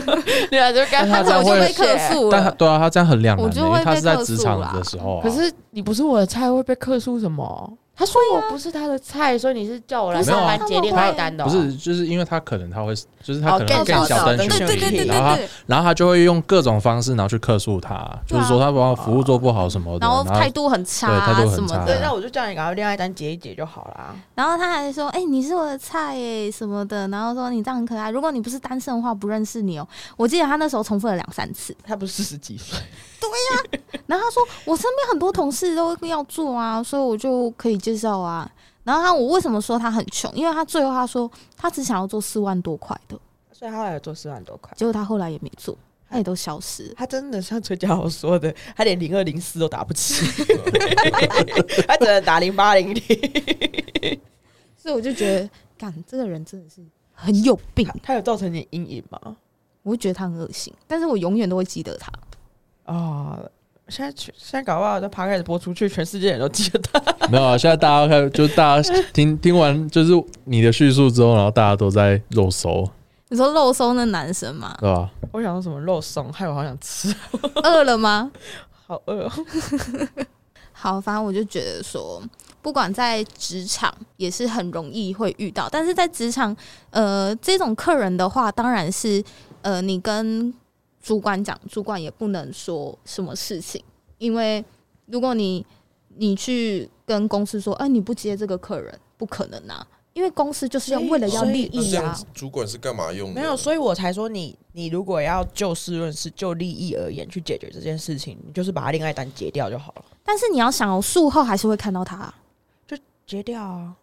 [0.50, 2.28] 对啊，就跟但他 他这样会我就被客诉了。
[2.30, 5.22] 但他对啊，他这样很两难的，我就会因为他是在被客诉职场啦的时候啊。
[5.22, 7.72] 可是你不是我的菜，会被客诉什么？
[7.98, 22.00] 他说我不是他的菜，所以你是叫我来上啊班接另外一单的哦、不是，就是因为他可能他会，就是他可能更小灯小灯去对对对对然后他然后他就会用各种方式，然后去客诉他，啊就是说他把服务做不好什么的，然后态度很差对态啊度很差什么的对，。
[22.02, 24.14] 那我就叫你赶快另外一单结一结就好啦。
[24.34, 28.10] 然后他还说：“哎、你是我的菜耶，什么的。”然后说：“你这样很可爱。
[28.10, 29.88] 如果你不是单身的话，不认识你哦。”
[30.18, 31.74] 我记得他那时候重复了两三次。
[31.82, 32.78] 他不是四十几岁，
[34.06, 38.50] 然后他说：“我身边很多同事都要做啊，所以我就可以介绍啊。”
[38.84, 40.32] 然后他我为什么说他很穷？
[40.34, 43.18] 因为他最后他说他只想要做四万多块的，
[43.52, 44.72] 所以他后来有做四万多块。
[44.76, 45.76] 结果他后来也没做，
[46.08, 46.94] 他也都消失。
[46.96, 50.24] 他真的像崔家豪说的，他连零二零四都打不起，
[51.88, 53.02] 他只能打零八零零。
[54.78, 56.80] 所以我就觉得，干这个人真的是
[57.12, 59.36] 很有病，他有造成你阴影吗？
[59.82, 62.08] 我会觉得他很恶心，但是我永远都会记得他。
[62.86, 63.38] 啊、
[63.88, 67.00] 现在全现在搞不好这 p 开始播出去，全世界人都记得他。
[67.28, 70.12] 没有啊，现在大家开就大家听听完就是
[70.44, 72.88] 你的叙述之后，然后大家都在肉搜，
[73.28, 75.10] 你说肉搜那男生嘛，对吧？
[75.32, 77.14] 我想说什么肉松，害我好想吃，
[77.62, 78.30] 饿了吗？
[78.86, 79.32] 好饿、哦。
[80.78, 82.22] 好，反正我就觉得说，
[82.60, 86.54] 不管在职场也是很容易会遇到，但是在职场，
[86.90, 89.24] 呃，这种客人的话，当然是
[89.62, 90.52] 呃，你跟
[91.06, 93.80] 主管讲，主管也不能说什么事情，
[94.18, 94.64] 因为
[95.04, 95.64] 如果你
[96.16, 102.18] 你去跟公司说，哎、你不接这个客人，不可能啊，因为公司就是要为了要利益啊。
[102.34, 103.40] 主管是干嘛用的？
[103.40, 112.34] 没有，所以我才说你，你如果要就事论事、就利益而言去解决这件事情，你就是把他恋爱单结掉就好了，但是你要想哦，术后还是会看到他啊、
[113.24, 113.94] 结掉啊。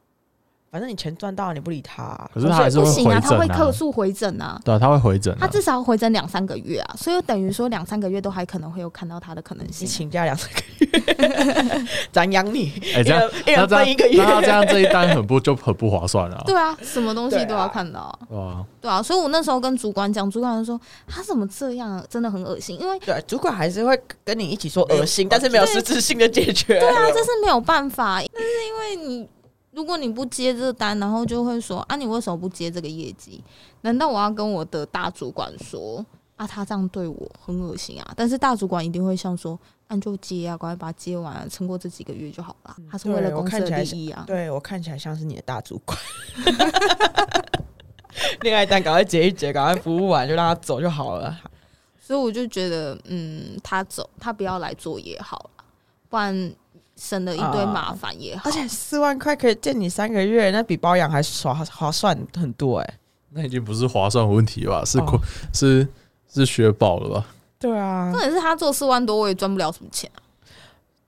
[0.73, 4.59] 反正你钱赚到了，你不理他啊、可是他还是会不行啊，他会客诉回诊啊。
[4.65, 9.87] 对啊，他会回诊啊，他至少要回诊两三个月啊，所以等于说两三个月都还可能会有看到他的可能你性。
[9.87, 14.17] 请假两三个月， 咱养你，哎，这样那这样分一个月。
[14.17, 16.41] 那他这样这一单很不就很不划算啊？
[16.47, 17.99] 对啊，什么东西都要看到
[18.31, 23.95] 啊、对啊，所以我那时候跟主管讲，主管就说他怎么这样啊，真的很恶心，因为对，主管还是会
[24.25, 26.79] 跟你一起说恶心，但是没有实质性的解决。
[26.79, 29.29] 对啊，这是没有办法，但是因为你
[29.73, 33.43] 如果你不接这个单，然后就会说啊，你为什么不接这个业绩？
[33.81, 36.05] 难道我要跟我的大主管说
[36.35, 38.13] 啊，他这样对我很恶心啊？
[38.15, 42.75] 但是大主管一定会像说，那、你就接啊，赶快把它接完、撑过这几个月就好了。
[42.91, 44.23] 他是为了公司的利益啊。
[44.27, 45.97] 对我看起来像是你的大主管。
[48.41, 51.35] 恋爱单赶快结一结，赶快服务完就让他走就好了。
[51.99, 55.63] 所以我就觉得，嗯，他走，他不要来做也好了，
[56.09, 56.53] 不然
[56.95, 58.43] 省了一堆麻烦也好。
[58.45, 62.93] 而且四万块可以借你三个月，那比包养还划划算很多哎、
[63.31, 64.83] 那已经不是划算问题吧？
[64.85, 65.19] 是哦亏
[65.53, 65.87] 是
[66.31, 67.25] 是学饱了吧？
[67.59, 70.19] 对啊重，点是他做四万多，我也赚不了什么钱啊。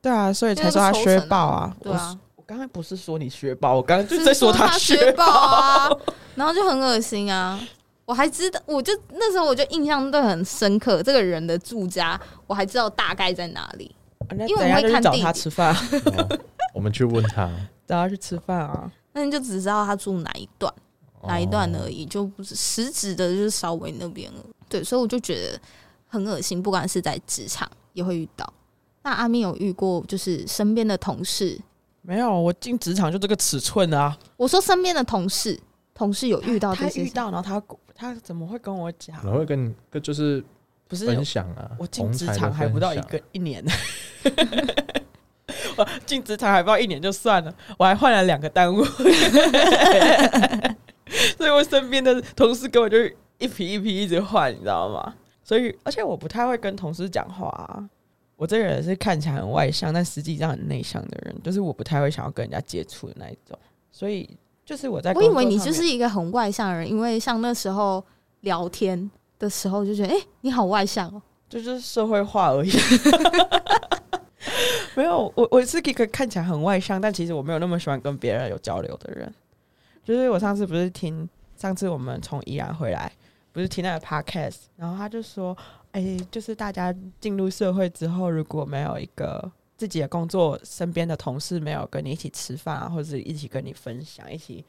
[0.01, 1.75] 对啊，所以才说他削爆啊。
[1.81, 5.89] 对啊，我刚才不是说你学宝，我刚刚是就在说他 学宝啊，
[6.35, 7.59] 然后就很恶心啊。
[8.05, 13.93] 我还知道，我就那时候我就印象都很深刻，这个人的住家我还知道大概在哪里。
[14.31, 15.81] 那因为我会看地理他吃饭啊，
[16.21, 16.39] 哦
[16.73, 17.49] 我们去问他，
[17.87, 18.91] 找他去吃饭啊。
[19.13, 20.73] 那你就只知道他住哪一段，
[21.27, 24.53] 哪一段而已，就不是实质的，就是稍微那边而已。
[24.67, 25.59] 对，所以我就觉得
[26.07, 28.51] 很恶心，不管是在职场也会遇到。
[29.03, 31.57] 那阿咪有遇过，就是身边的同事，
[32.01, 34.17] 没有，我进职场就这个尺寸啊。
[34.35, 35.57] 我说身边的同事，
[35.93, 37.61] 同事有遇到这些他遇，到，然后他
[37.93, 40.43] 他怎么会跟我讲然后会跟你跟就是
[40.87, 41.71] 不是分享啊。
[41.77, 43.63] 我进职场还不到一个一年，
[45.77, 48.85] 我进职场还不到一年就算了，我还换了两个单位，
[51.37, 52.97] 所以我身边的同事根本就
[53.37, 55.13] 一批一批一直换，你知道吗？
[55.43, 57.87] 所以，而且我不太会跟同事讲话、啊。
[58.37, 63.57] 我这个人是看起来很外向，但实际上很内向的人，就是我不太会想要跟人家接触的那一种。
[63.91, 64.29] 所以，
[64.65, 68.03] 就是我在我以为你就是一个很外向的人，因为像那时候
[68.41, 69.09] 聊天
[69.39, 71.21] 的时候就觉得，哎、你好外向哦。
[71.47, 72.71] 就是社会化而已。
[74.95, 79.31] 没有，我我是一个看起来很外向，但其实我没有那么喜欢跟别人有交流的人。
[80.03, 83.11] 就是我上次不是听，上次我们从宜兰回来，
[83.51, 85.55] 不是听那个 podcast，然后他就说，
[85.91, 94.63] 哎、就是大家进入社会之后，如果没有一个自己的工作，身边的同事没有跟你一起吃饭啊，或者是一起跟你分享，一起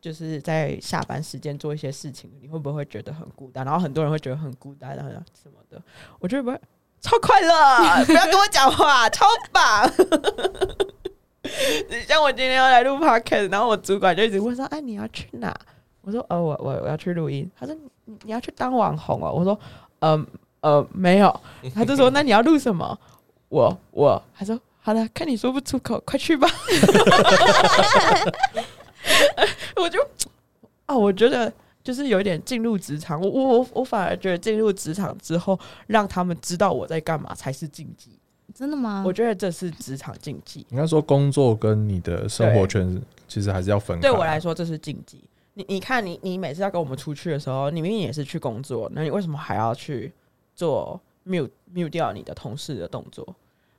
[0.00, 3.64] 就是在下班时间做一些事情，你会不会觉得很孤单？
[3.64, 5.82] 然后很多人会觉得很孤单，然后什么的。
[6.18, 6.60] 我觉得不会，
[7.00, 9.90] 超快乐，不要跟我讲话，超棒。
[12.08, 15.54] 像我今天要来录 podcast，然后我主管就一直问说：“哎，你要去哪？”
[16.02, 17.74] 我说：“呃，我我我要去录音。”他说
[18.04, 19.58] ：“你你要去当网红哦？”我说
[20.00, 20.26] ：“呃
[20.60, 21.40] 呃，没有。”
[21.74, 22.98] 他就说：“那你要录什么？”
[23.48, 26.48] 我我他说：“好了，看你说不出口，快去吧。”
[29.76, 30.00] 我就
[30.86, 31.52] 啊，我觉得
[31.82, 38.10] 就是有一点进入职场，我我我我反而觉得进入职场之后，让他们知道我在干嘛才是禁忌。
[38.54, 39.02] 真的吗？
[39.04, 44.02] 我觉得这是职场禁忌，应该说工作跟你的生活圈其实还是要分开。
[44.02, 45.20] 对我来说这是禁忌。
[45.54, 50.10] 你你看你你每次要跟我们出去的时候，你明明也是去工作，那你为什么还要去
[50.54, 53.26] 做 mute mute 掉你的同事的动作？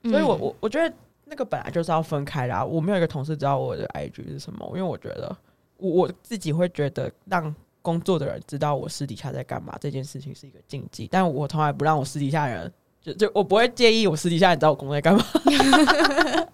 [0.04, 0.94] 嗯所以我我我觉得
[1.30, 2.64] 那个本来就是要分开的、啊。
[2.64, 5.36] 我没有一个同事知道我的 IG 是什么，因为我觉得
[5.78, 12.72] 我我自己会觉得让工作的人知道我私底下在干嘛这件事情是一个禁忌，但我从来不让我私底下人
[13.02, 15.24] 就就我不会介意我私底下你知道我工作在干嘛。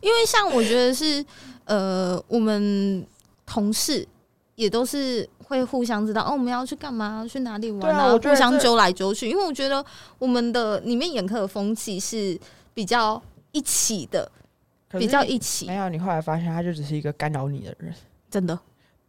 [0.00, 1.24] 因为像我觉得是
[1.64, 3.04] 呃，我们
[3.44, 4.06] 同事
[4.54, 9.28] 也都是会互相知道哦，我们要去干嘛，去哪里玩对啊我觉得这互相揪来揪去。
[9.28, 9.84] 因为我觉得
[10.18, 12.38] 我们的里面眼科的风气是
[12.72, 13.20] 比较
[13.52, 14.30] 一起的，
[14.90, 17.94] 比较一起没，有，你后来发现他就只是一个干扰你的人。
[18.30, 18.58] 真的。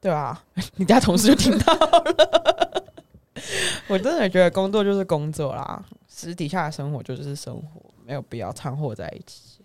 [0.02, 0.42] 对啊，
[0.78, 2.84] 你家同事就听到了。
[3.88, 9.60] 我真的觉得工作就是工作啦，私底下的生活就是生活，没有必要掺和在一起。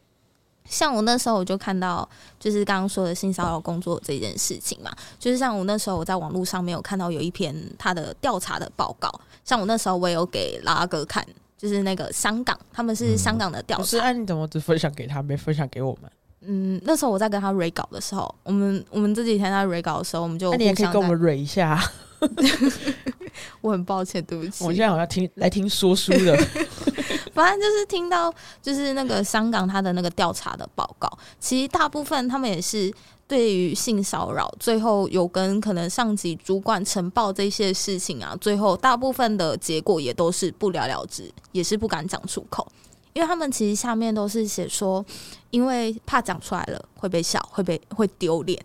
[0.64, 2.08] 像我那时候我就看到，
[2.40, 9.12] 就是刚刚说的性骚扰工作这件事情嘛，就是像我那时候我在网络上面有看到有一篇他的调查的报告，
[9.44, 11.24] 像我那时候我也有给拉哥看，
[11.56, 14.06] 就是那个香港，他们是香港的调不是，查。
[14.06, 16.10] 啊，你怎么只分享给他，没分享给我们？
[16.46, 21.80] 嗯，那时候我在跟他 re 稿的时候，我们我们这几天在 re 稿的时候，我们就那你也可以跟我们蕊一下。
[23.60, 24.72] 我很抱歉，对不起我。
[24.72, 26.36] 现在好像听来听说书的，
[27.34, 28.32] 反正就是听到
[28.62, 32.92] 就是那个香港他的那个调查的报告，其实大部分他们也是
[33.26, 42.66] 对于性骚扰，最后有跟可能上级主管呈报这些事情啊，最后大部分的结果也都是不了了之，也是不敢讲出口，
[43.14, 45.04] 因为他们其实下面都是写说，
[45.50, 48.62] 因为怕讲出来了会被笑，会被会丢脸，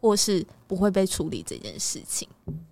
[0.00, 2.28] 或是不会被处理这件事情。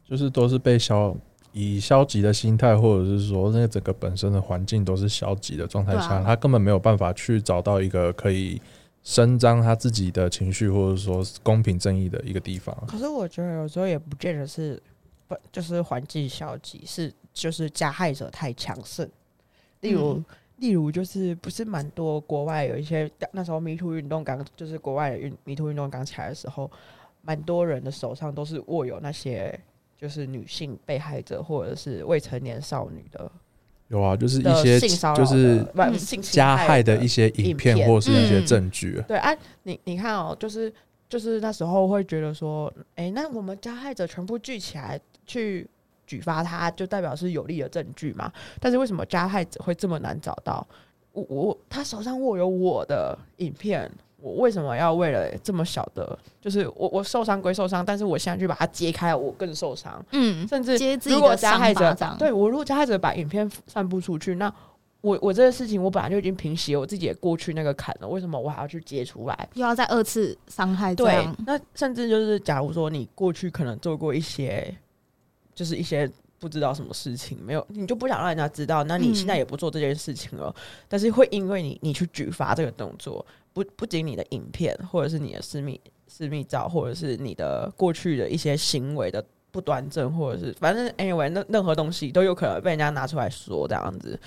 [0.08, 1.14] 就是都是被消
[1.52, 8.60] 以消极的心态，或者是说那个整个本身的环境都是消极的状态下，啊他根本没有办法去找到一个可以
[9.08, 12.76] 伸张他自己的情绪，或者说公平正义的一个地方。
[12.86, 14.78] 可是我觉得有时候也不见得是
[15.26, 19.08] 不就是环境消极，是就是加害者太强盛。
[19.80, 20.24] 例如，嗯
[20.58, 26.70] 例如就是不是蛮多国外有一些那时候迷途运动刚就是国外的运迷途运动刚起来的时候，
[27.22, 29.58] 蛮多人的手上都是握有那些
[29.96, 33.32] 就是女性被害者或者是未成年少女的
[33.88, 35.66] 有啊，就是一些性骚扰，就是
[36.20, 39.02] 加害的的一些影影片片或是一些嗯证据。
[39.08, 40.72] 对啊，你你看哦，就是
[41.08, 45.66] 就是那时候会觉得说，哎、那我们加害者全部聚起来去
[46.06, 48.30] 举发他，就代表是有利的证据嘛？
[48.60, 50.66] 但是为什么加害者会这么难找到？
[51.12, 53.90] 我我他手上握有我的影片，
[54.20, 60.04] 我为什么要为了这么小的，就是我我受伤归受伤，但是我现在去把它揭开，我更受伤。
[60.10, 60.76] 嗯，甚至
[61.08, 64.52] 如果加害者对我如果加害者把影片散布出去，那
[65.00, 69.48] 我我这个事情我本来就已经平息了我自己也过去那个坎了，为什么我还要去揭出来？
[69.54, 74.76] 又要再二次伤害对，，那甚至就是假如说你过去可能做过一些，
[75.54, 76.10] 就是一些
[76.40, 80.52] 不知道什么事情，没有你就不想让人家知道，那你嗯现在也不做这件事情了，
[80.88, 83.24] 但是会因为你你去举发这个动作，
[83.64, 94.18] 不不仅你的影片或者是你的私密私密照，或者是你的过去的一些行为的不端正，或者是反正 anyway 那任何东西都有可能被人家拿出来说这样子，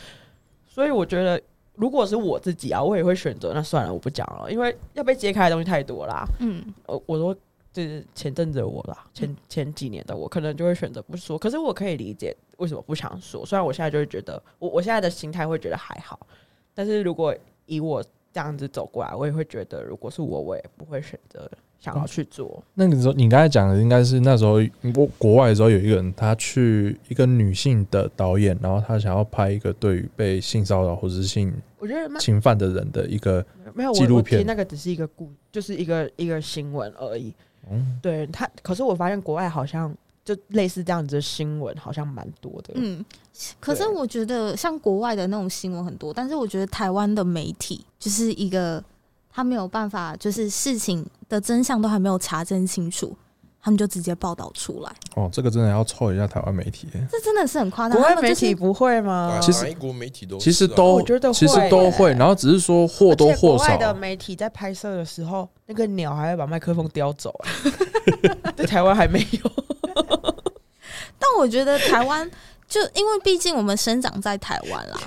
[0.67, 1.41] 所以我觉得。
[1.75, 6.25] 如果是我自己啊，我也会选择那算了，我不讲了，因为要被揭开的东西太多啦。
[6.41, 7.33] 嗯，我，我说
[7.71, 11.39] 就是前阵子的我啦，前前几年的我，可能就会选择不说。
[11.39, 16.19] 可是我可以理解为什么不想说，虽然我现在就会觉得，我我现在的心态会觉得还好，
[16.75, 17.33] 但是如果
[17.65, 18.03] 以我
[18.33, 22.63] 这样子走过来，我也会觉得，如果是我，我也不会选择想要去做。
[22.73, 24.59] 那个时候你刚才讲的应该是那时候
[24.93, 37.33] 国国外的时候有一个人，他去一个女性的导演，然后他想要拍一个对于被性骚扰或者是性我觉得侵犯的人的一个，没有纪录片那个只是一个故，就是一个一个新闻而已。
[37.69, 39.93] 嗯，对他，可是我发现国外好像
[40.23, 42.73] 就类似这样子的新闻，好像蛮多的。
[42.75, 43.03] 嗯，
[43.59, 48.83] 可是我觉得像国外的那种新闻很多，但是我觉得台湾的媒体就是一个
[49.31, 53.17] 他没有办法，就是事情的真相都还没有查证清楚，
[53.59, 57.97] 他们就直接报道出来，哦，这个真的要凑一下台湾媒体，这真的是很夸张。
[57.97, 59.39] 国外媒体不会吗？
[59.41, 69.51] 其实哪国媒体都其实都我觉得其实都会，然后只是说或多或少国外的媒体在拍摄的时候，那个鸟还会把麦克风叼走、哎 在台湾还没有。
[71.19, 72.29] 但我觉得台湾
[72.67, 74.99] 就因为毕竟我们生长在台湾啦，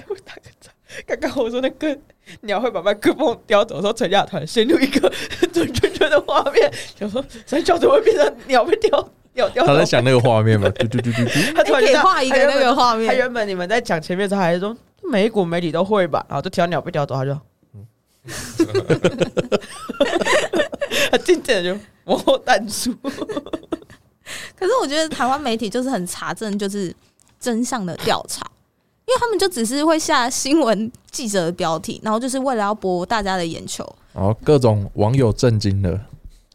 [1.06, 1.98] 刚刚我说那个
[2.42, 5.12] 鸟会把麦克风叼走的时候，陈亚团陷入一个
[5.52, 8.90] 转圈圈的画面，想说三角怎么会变成鸟被叼
[9.34, 9.72] 鸟叼走？
[9.72, 13.18] 他在想那个画面嘛， 嘟嘟嘟嘟嘟，他突然画一个那个画面他面。
[13.18, 17.36] 原本你们在讲前面的时候还是说每一国媒体都会吧，然后就听到鸟被叼走，他就，
[21.10, 22.94] 他渐渐的就往后淡出。
[24.64, 26.94] 可是我觉得台湾媒体就是很查证，就是
[27.38, 28.40] 真相的调查，
[29.04, 33.86] 因为他们就只是会下新闻记者的标题，然后就是为了要博大家的眼球。
[34.14, 36.00] 然后各种网友震惊了，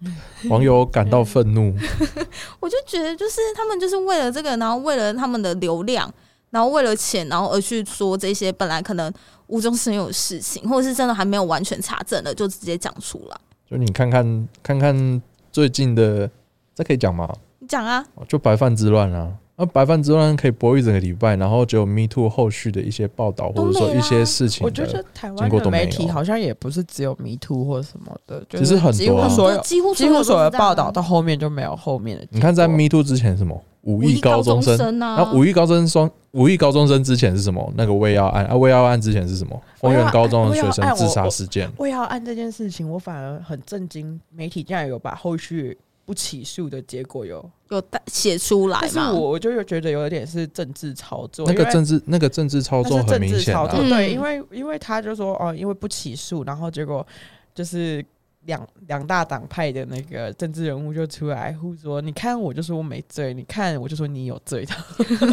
[0.49, 1.72] 网友感到愤怒，
[2.60, 6.12] 我就觉得，就是他们就是为了这个，然后为了他们的流量，
[6.49, 9.14] 然后为了钱，然后而去说这些本来可能
[9.45, 13.38] 无中生有的事情，或者是真的还没有完全查证的，就直接讲出来。
[13.70, 16.28] 就你看看看看最近的，
[16.74, 17.32] 这可以讲吗？
[17.70, 19.32] 你讲啊，就白饭之乱啊。
[19.55, 32.26] 那白饭之乱可以播一整个礼拜，然后只有 Me Too 后续的一些报道，或者说一些事情我觉得台湾的媒体好像也不是只有 Me Too 或什么的，就其实很几乎多啊所有几乎几乎所有的报道到到后面就没有后面的。
[32.32, 33.61] 你看，在 Me Too 之前是什么？
[33.82, 37.74] 五亿高中生，生啊，然后五亿高中生，五亿高中生之前是什么？
[37.76, 39.61] 那个魏耀案啊，魏耀案之前是什么？
[39.76, 41.70] 丰原高中的学生自杀事件。
[41.78, 45.78] 魏耀案这件事情，我反而很震惊，媒体竟然有把后续
[46.10, 49.14] 不起诉的结果有，有带写出来但是嘛？
[49.14, 57.05] 我我就有觉得有点是政治操作，那个因为政治那个政治操作很明显啊治操作，，嗯对，因为因为他就说哦，因为不起诉，然后结果
[57.53, 58.03] 就是
[58.45, 64.66] 两两大党派的那个政治人物就出来互说，你看我就说我没罪，你看我就说你有罪。
[64.66, 64.74] 的，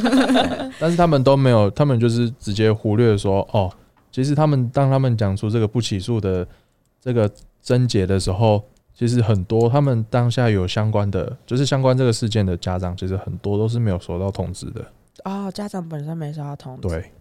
[0.79, 3.73] 但是他们都没有，他们就是直接忽略说，哦，
[4.13, 6.47] 其实他们当他们讲出这个不起诉的
[7.01, 7.31] 这个
[7.63, 8.63] 症结的时候，
[8.99, 14.83] 其实很多他们当下有相关的，就是相关这个事件的家长，其实很多都是没有收到通知的。
[15.25, 17.13] 哦，家长本身没收到通知，对，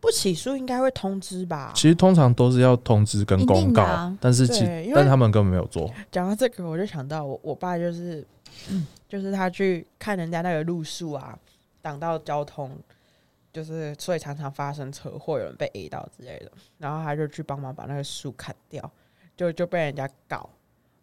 [0.00, 1.72] 不起诉应该会通知吧？
[1.72, 5.88] 其实通常都是要通知跟公告，啊但是其但他们根本没有做。
[6.10, 8.26] 讲到这个，我就想到我我爸就是，
[9.08, 11.38] 就是他去看人家那个路数啊，
[11.80, 12.76] 挡到交通，
[13.52, 18.90] 就是所以常常发生车祸，有人被 A 到之类的，然后他就去帮忙把那个树砍掉，
[19.36, 20.50] 就就被人家告。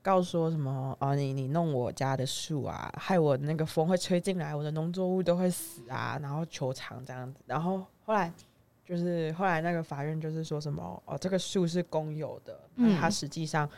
[0.01, 1.13] 告说什么啊？
[1.13, 7.39] 你你弄我家的树啊，害我那个风会吹进来，我的农作物都会死啊，然后求偿这样子。
[7.45, 8.33] 然后后来
[8.83, 13.69] 就是后来那个法院就是说什么哦，这个树是公有的，嗯它实际上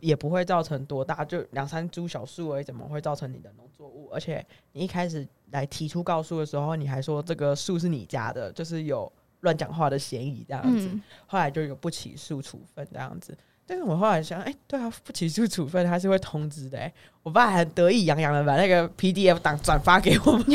[0.00, 4.08] 也不会造成多大，就两三株小树而已，怎么会造成你的农作物？
[4.12, 10.88] 而且你一开始来提出告诉的时候，你还说这个树是你家的，就是有乱讲话的嫌疑这样子。
[10.92, 13.36] 嗯，后来就有不起诉处分这样子。
[13.66, 16.92] 但是我后来想，哎、对啊，不起诉处分他是会通知的、哎，
[17.22, 20.44] 我爸还很得意洋洋的把那个 PDF 档转发给我们。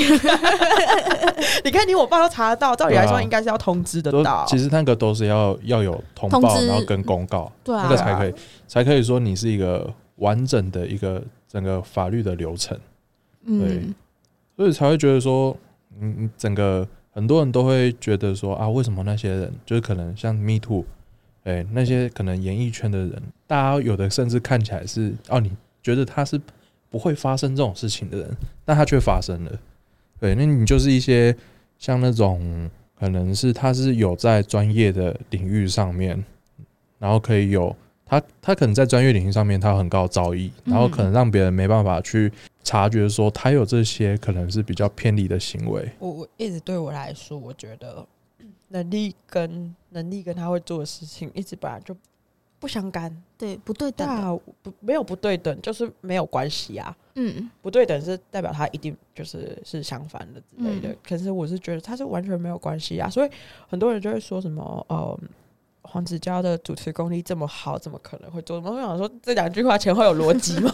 [1.64, 4.46] 你看，你我爸都查得到，照理来说应该是要通知得都到。
[4.48, 7.84] 其实那个都是要要有通报，通然后跟公告，对啊。
[7.84, 8.34] 那个才可以
[8.68, 12.78] 才可以说你是一个完整的一个整个法律的流程，
[13.46, 13.94] 嗯，
[14.56, 15.58] 所以才会觉得说，
[16.00, 20.86] 嗯，嗯整个很多人都会觉得说啊，为什么那些人就是可能像 Me Too，
[21.44, 26.40] 哎、那些可能演艺圈的人，大家有的甚至看起来是哦，你觉得他是
[26.90, 29.52] 不会发生这种事情的人，但他却发生了。
[30.20, 31.36] 对，那你就是一些
[31.78, 32.70] 像那种
[33.00, 36.24] 可能是他是有在专业的领域上面，
[37.00, 37.76] 然后可以有
[38.06, 42.32] 他他可能在专业领域上面他有很高的造诣，然后可能让别人没办法去
[42.64, 45.90] 察觉说他有这些可能是比较偏离的行为。
[46.00, 48.06] 我我一直对我来说，我觉得
[48.70, 51.96] 能力跟能力跟他会做的事情，一直本来就
[52.60, 53.16] 不相干。
[53.38, 56.96] 对，不对等的，不没有不对等，就是没有关系啊。
[57.16, 60.90] 嗯不对等是代表他一定就是是相反的之类的。
[60.90, 63.30] 嗯可是我是觉得他是完全没有关系啊，所以
[63.68, 65.20] 很多人就会说什么呃。
[65.82, 68.60] 黄子佼的主持功力这么好，怎么可能会做？
[68.60, 70.72] 我想说这两句话前后有逻辑吗？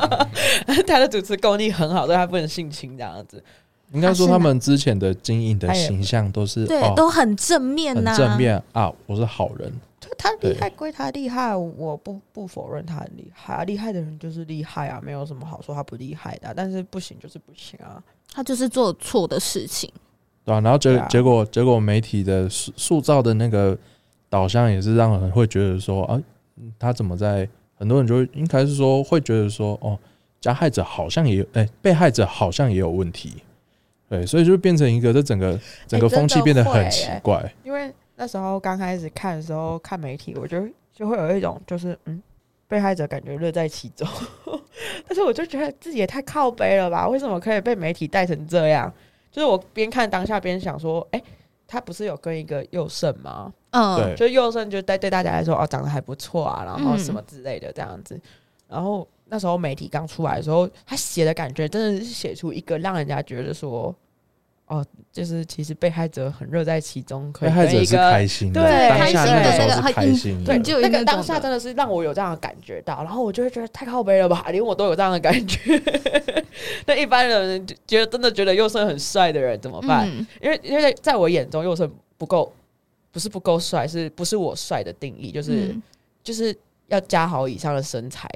[0.86, 3.44] 他的主持功力很好，所以他不能性侵这样子。
[3.92, 9.72] 应该说他们之前的经营的形象都是对，哦都很正面很呐、正面啊，我是好人。
[10.00, 13.64] 就他厉害归他厉害，我不不否认他很厉害啊。
[13.64, 18.02] 厉害的人就是厉害啊，没有什么好说他不厉害的啊、但是不行就是不行啊。
[18.32, 19.90] 他就是做错的事情。
[20.44, 23.76] 对啊，然后结、啊结果结果媒体的塑塑造的那个
[24.28, 26.20] 导向也是让人会觉得说啊，
[26.56, 29.98] 嗯他怎么在很多人就会应该是说会觉得说哦，
[30.40, 33.34] 加害者好像也有哎、被害者好像也有问题，
[34.08, 37.52] 对，所以就变成一个这整个整个风气变得很奇欸怪。
[37.62, 42.22] 因为那时候刚开始看的时候，看媒体，我就就会有一种就是嗯，
[42.66, 44.08] 被害者感觉乐在其中，
[45.06, 47.06] 但是我就觉得自己也太靠背了吧？
[47.08, 48.92] 为什么可以被媒体带成这样？
[49.30, 51.22] 就是我边看当下边想说，哎、
[51.66, 53.52] 他不是有跟一个佑胜吗？
[53.70, 58.18] 嗯，对就是佑胜就对对大家来说，哦，长得还不错啊，然后嗯什么之类的这样子。
[58.68, 63.94] 然后那时候媒体刚出来的时候，他写的感觉真的是写出一个让人家觉得说，
[64.66, 75.82] 哦，就是其实被害者很乐在其中，可以被害者是一个开心的，对当下那个时候是开心的那个开心对，就那个当下真的是让我有这样的感觉到，然后我就会觉得太靠背了吧，连我都有这样的感觉。
[76.86, 80.06] 那一般人就觉得真的觉得佑胜很帅的人怎么办？
[80.08, 82.52] 嗯因为因为在我眼中，佑胜不够，
[83.10, 85.30] 不是不够帅，是不是我帅的定义？
[85.30, 85.82] 就是、嗯
[86.22, 86.54] 就是
[86.88, 88.28] 要加好以上的身材。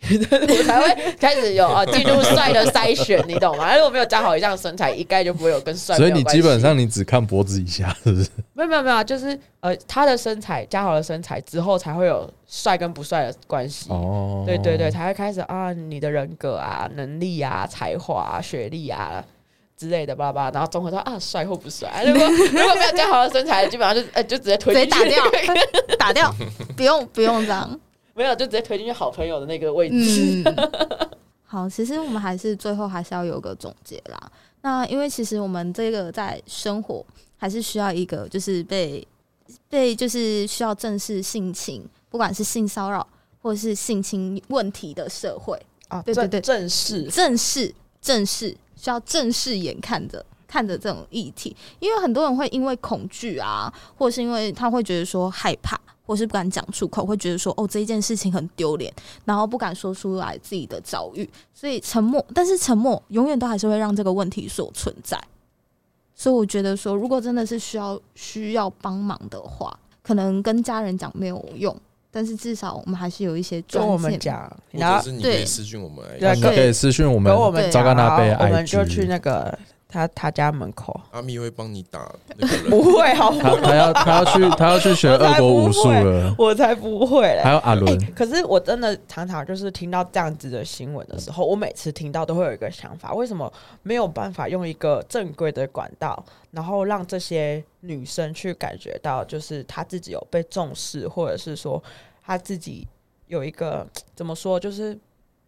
[0.10, 3.74] 我才会开始有啊进入帅的筛选，你懂吗？
[3.76, 6.12] 如果没有加好以上的身材，一概就不会有跟帅没所以。
[6.12, 8.30] 你基本上你只看脖子以下，是不是？
[8.54, 13.90] 没有没有没有，就是呃他的身材加好了身材之后，才会有帅跟不帅的关系。
[13.90, 19.22] 哦，对对对，才会开始啊，你的人格啊、能力啊、才华啊、学历啊
[19.76, 21.88] 之类的吧吧，然后综合到啊帅或不帅。
[22.08, 25.24] 如果如果没有加好的身材，基本上就呃就直接推直接打掉，
[25.98, 26.34] 打掉，
[26.76, 27.78] 不用不用这样。
[28.20, 30.42] 没有就直接推进去好朋友的那个位置。
[30.44, 30.68] 嗯，
[31.46, 34.30] 好，其实我们还是最后还是要有个总结啦。
[34.60, 37.02] 那因为其实我们这个在生活
[37.38, 39.06] 还是需要一个，就是被
[39.70, 43.06] 被就是需要正视性侵，不管是性骚扰
[43.40, 45.58] 或者是性侵问题的社会，
[45.88, 46.42] 啊，对对对。
[46.42, 47.04] 正视。
[47.04, 55.80] 正视正视需要正视眼看着看着这种议题，因为很多人会因为恐惧啊，或者是因为他会觉得说害怕，
[56.10, 58.92] 或是不敢讲出口，会觉得说哦这一件事情很丢脸，
[59.24, 62.24] 然后不敢说出来自己的遭遇，所以沉默。
[62.34, 65.16] 但是沉默永远都还是会让这个问题所存在。
[66.16, 71.74] 所以我觉得说，如果真的是需要需要帮忙的话，可能跟家人讲没有用，
[72.10, 79.56] 但是至少我们还是有一些专跟我们讲，或然后者是你可以对私讯我们对可以私讯我们跟我们对讲，糟糕那边我们就去那个
[79.90, 80.98] 他他家门口。
[81.10, 82.68] 阿咪会帮你打那个人。
[82.70, 87.40] 不会好不好他他要他要去他要去学俄国武术了，我才不会嘞。
[87.42, 101.82] 还有阿伦，可是我真的常常就是听到这样子的新闻的时候，我每次听到都会有一个想法：为什么没有办法用一个正规的管道，然后让这些女生去感觉到，就是她自己有被重视，或者是说
[102.24, 102.86] 她自己
[103.26, 104.96] 有一个怎么说，就是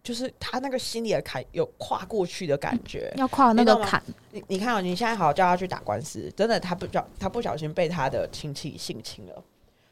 [0.03, 3.13] 就是他那个心里的坎有跨过去的感觉。
[3.17, 9.45] 要跨那个坎，你你看、哦，你现在好叫他去打官司，真的他不小他不小心被他的亲戚性侵了，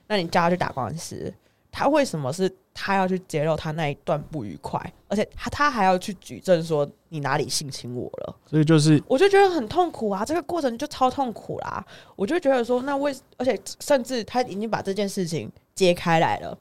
[0.08, 1.32] 那你叫他去打官司，
[1.70, 8.36] 他为什么是他要去揭露他那一段不愉快，而且他他还要去举证说你哪里性侵我了？
[8.46, 11.84] 所以就是我就觉得很痛苦啊，这个过程就超痛苦啦。
[12.16, 16.58] 我就觉得说，那为而且甚至他已经把这件事情揭开来了，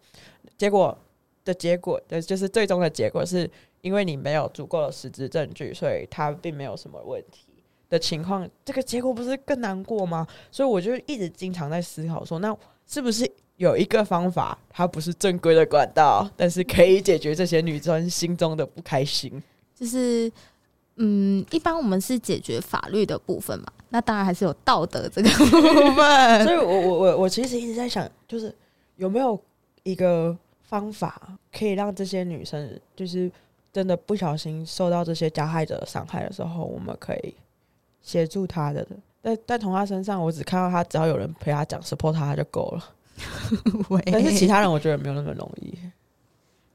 [0.57, 0.95] 结果
[1.49, 3.49] 的结果的就是最终的结果是
[3.81, 7.47] 因为你没有足够的实质证据，所以他并没有什么问题
[7.89, 10.27] 的情况，这个结果不是更难过吗？
[10.51, 19.41] 所以我就一直经常在思考说，那是不是有一个方法，它不是正规的管道，但是可以解决这些女生心中的不开心？
[19.73, 20.31] 就是
[20.97, 26.43] 嗯，一般我们是解决法律的部分嘛，那当然还是有道德这个部分。
[26.45, 28.53] 所以我我我我其实一直在想，就是
[28.97, 29.39] 有没有
[29.83, 30.37] 一个
[30.69, 31.19] 方法
[31.51, 33.29] 可以让这些女生，就是
[33.73, 37.33] 真的不小心受到这些加害者的伤害的时候，我们可以
[38.03, 38.85] 协助她的。
[39.19, 42.93] 但但从她身上，我只看到她只要有人陪她讲 support 她就够了。
[44.11, 45.75] 但是其他人我觉得没有那么容易。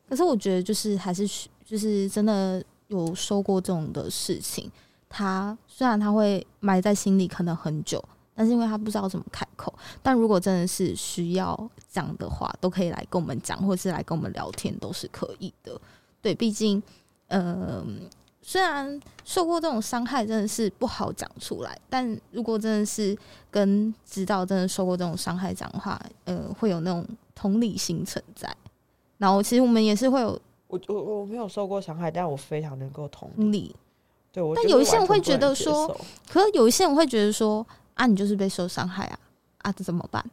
[0.09, 1.27] 可是我觉得就是还是
[1.65, 4.69] 就是真的有说过这种的事情，
[5.09, 8.05] 他虽然他会埋在心里可能很久，
[8.35, 9.73] 但是因为他不知道怎么开口。
[10.03, 15.81] 但如果真的是需要讲的话，都可以来跟我们讲，或者是来跟我们聊天，都是可以的。
[16.21, 16.83] 对，毕竟，
[17.29, 18.09] 嗯、
[18.43, 23.17] 虽然受过这种伤害真的是不好讲出来，但如果真的是
[23.51, 28.55] 跟知道真的受过这种伤害讲的话，呃，会有那种同理心存在。
[29.19, 33.35] 然后其实我们也是会有我我我没有受过伤害，但我非常能够同理。
[33.37, 33.77] 同理，
[34.33, 35.87] 对我，但有一些人会觉得说，
[36.29, 37.65] 可是有一些人会觉得说，
[37.95, 39.19] 啊，你就是被受伤害啊，
[39.59, 40.25] 啊，这怎么办？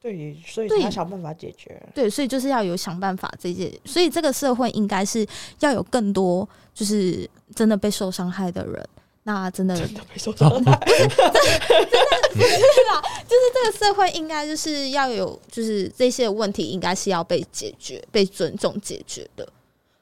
[0.00, 1.82] 对，所以对他想办法解决。
[1.94, 5.26] 对，所以就是要有想办法这些，所以这个社会应该是
[5.60, 8.88] 要有更多就是真的被受伤害的人，
[9.24, 13.02] 那真的真的被受伤害，真 的真的。
[13.26, 19.48] 就是这个社会应该就是要有，就是这些问题应该是要被解决、被尊重解决的，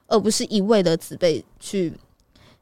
[0.06, 1.90] 而不是一味的只被去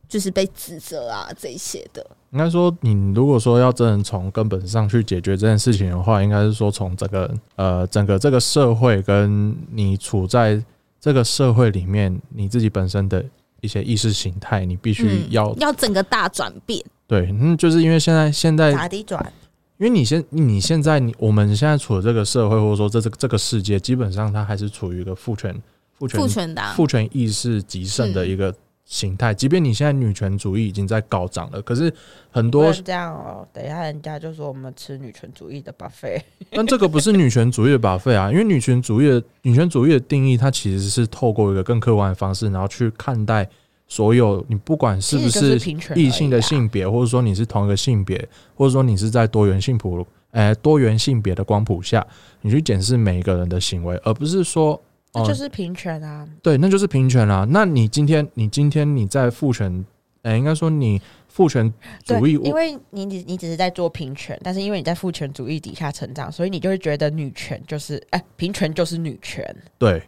[0.09, 2.07] 就是被指责啊这一些的。
[2.33, 10.63] 应该说，你如果说要真的从根本上去解决这件事情的话，应该是说从整个呃整个这个社会跟你处在
[10.99, 13.23] 这个社会里面，你自己本身的
[13.61, 19.23] 一些意识形态，你必须嗯要、要整个大转变，对，嗯，就是因为现在现在咋地转，
[19.77, 25.55] 因为你现你现在你我们现在处的这个社会，或者说这这个这个世界，基本上它还是处于一个父权
[25.99, 26.75] 父权父权党。
[26.75, 28.55] 父权意识极盛的一个
[28.93, 29.33] 形态。
[29.33, 31.91] 即便你现在女权主义已经在高涨了，可是
[32.31, 33.49] 很多不能这样哦。
[33.51, 36.21] 等一下人家就说我们吃女权主义的 buffet，
[36.53, 43.49] 但这个不是女权主义的 buffet 啊，因为女权主义的女权主义的定义，它其实是透过一个更客观的方式，然后去看待
[43.89, 45.57] 所有你不管是不是
[45.95, 52.07] 异性的性别，或者说你是同一个性别，或者说你是在多元性谱，哎，多元性别的光谱下，
[52.43, 54.81] 你去检视每一个人的行为，而不是说，哦、
[55.15, 56.27] 那就是平权啊。
[56.43, 57.47] 对，那就是平权啊。
[57.51, 59.85] 那你今天，你今天你在父权，
[60.23, 61.73] 呃，应该说你父权
[62.05, 69.45] 主义，因为你你你只是在做平权，但是因为你在父权主义底下成长，所以你就会觉得女权就是哎、平权就是女权。
[69.79, 70.03] 对，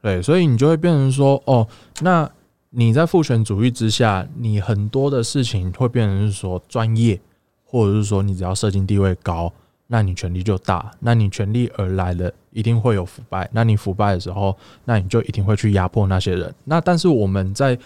[0.00, 1.66] 对，所以你就会变成说，哦，
[2.00, 2.30] 那
[2.70, 7.18] 你在父权主义之下，你很多的事情会变成是说专业，
[7.64, 9.52] 或者是说你只要社经地位高，
[9.86, 16.52] 那你权力就大，那你权力而来的一定会有腐败，那你腐败的时候，那你就一定会去压迫那些人。
[16.64, 17.78] 那但是我们在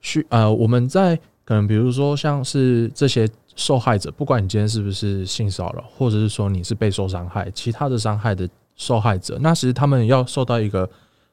[0.00, 1.14] 去呃，我们在
[1.44, 10.90] 可能比如说像是这些受害者，不管你今天是不是性骚扰，或者是说你是被受伤害，其他的伤害的受害者，那其实他们要受到一个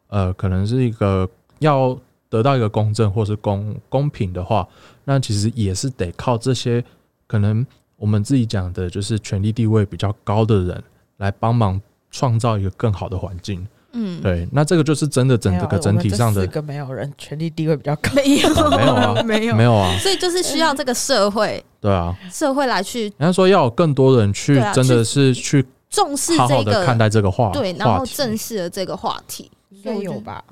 [0.09, 1.27] 呃，可能是一个
[1.57, 1.97] 要
[2.29, 4.67] 得到一个公正或是公公平的话，
[5.05, 6.83] 那其实也是得靠这些
[7.25, 7.65] 可能
[7.97, 10.83] 我们自己讲的，就是权力地位比较高的人
[11.17, 11.81] 来帮忙
[12.15, 13.67] 创造一个更好的环境。
[13.91, 18.09] 嗯，对，那这个就是真的整个整体上的四个没有人权力地位比较高。
[18.15, 18.49] 没有。
[18.53, 19.55] 啊没有啊 没有。
[19.55, 29.51] 没有啊，所以就是需要这个社会对啊，社会来去人家说要有更多人去啊真的是去重视好好这个看，待这个话对，然后正视了这个话题。
[29.69, 30.43] 应该有吧？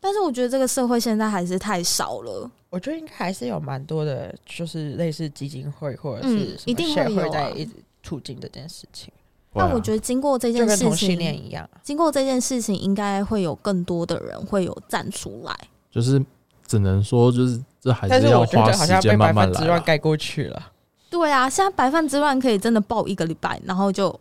[0.00, 7.72] 但是我觉得这个社会现在还是太少了，我觉得应该还是有蛮多的，就是类似基金会或者嗯是什么协一定会在一直
[8.02, 9.10] 促进这件事情，
[9.54, 11.80] 但我觉得经过这件事跟同性恋情，一样啊。
[11.82, 15.56] 经过这件事情，应该会有更多的人会有站出来。
[15.90, 16.22] 就是
[16.66, 19.54] 只能说就是这还是要花时间慢慢来啊。
[19.54, 20.70] 分之乱盖过去了。
[21.08, 24.18] 对啊，现在白饭之乱可以真的爆一个礼拜，然后就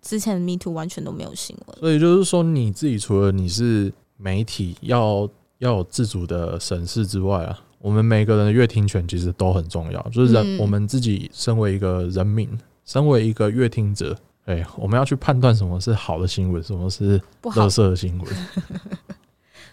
[0.00, 1.78] 之前的 Me Too 完全都没有新闻。
[1.78, 5.28] 所以就是说，你自己除了你是媒体要
[5.58, 10.02] 要有自主的审视之外啊，我们每个人的阅听权其实都很重要。
[10.10, 12.50] 就是人，嗯我们自己身为一个人民，
[12.84, 18.36] 身为一个阅听者，哎，我们要去判断什么是好的新闻，什么是不好垃，圾的新闻，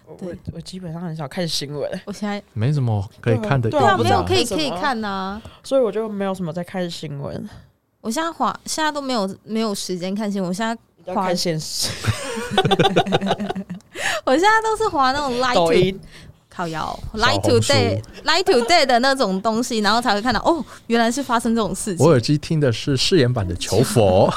[0.05, 3.69] 我我对我基本上很少看新闻，我现在没什么可以看的。
[3.69, 7.49] 对对啊，没有可以可以看呐、所以我就没有什么在看新闻，
[8.01, 10.49] 我现在滑，现在都没有没有时间看新闻。
[10.49, 11.89] 我现在要看现实。
[14.25, 15.99] 我现在都是滑那种 Light 抖 to 音
[16.59, 22.05] 靠腰 Light Today Light Today 的那种东西，然后才会看到哦，原来是发生这种事情。
[22.05, 22.09] 我。
[22.09, 24.29] 耳机听的是誓言版的求佛，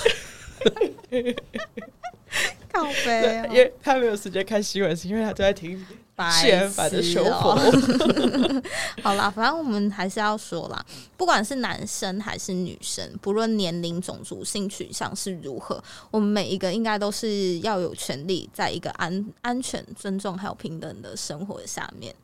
[2.72, 3.48] 靠背哦。
[3.50, 5.84] 因为他没有时间看新闻，是因为他都在听
[6.30, 8.62] 白誓言版的修痴哦佛。
[9.02, 10.84] 好啦，反正我们还是要说啦，
[11.16, 22.14] 不管是男生还是女生，不论年龄、种族、性取向是如何，我们每一个应该都是要有权利在一个安安全、尊重还有平等的生活下面。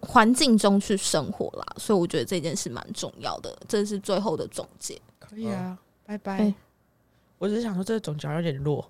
[0.00, 5.00] 环境中去生活啦，所以我觉得这件事蛮重要的，这是最后的总结。
[5.18, 5.76] 可以啊，
[6.06, 6.38] 拜拜。
[6.38, 6.54] 哎
[7.42, 8.88] 我只是想说，这个总结好像有点弱，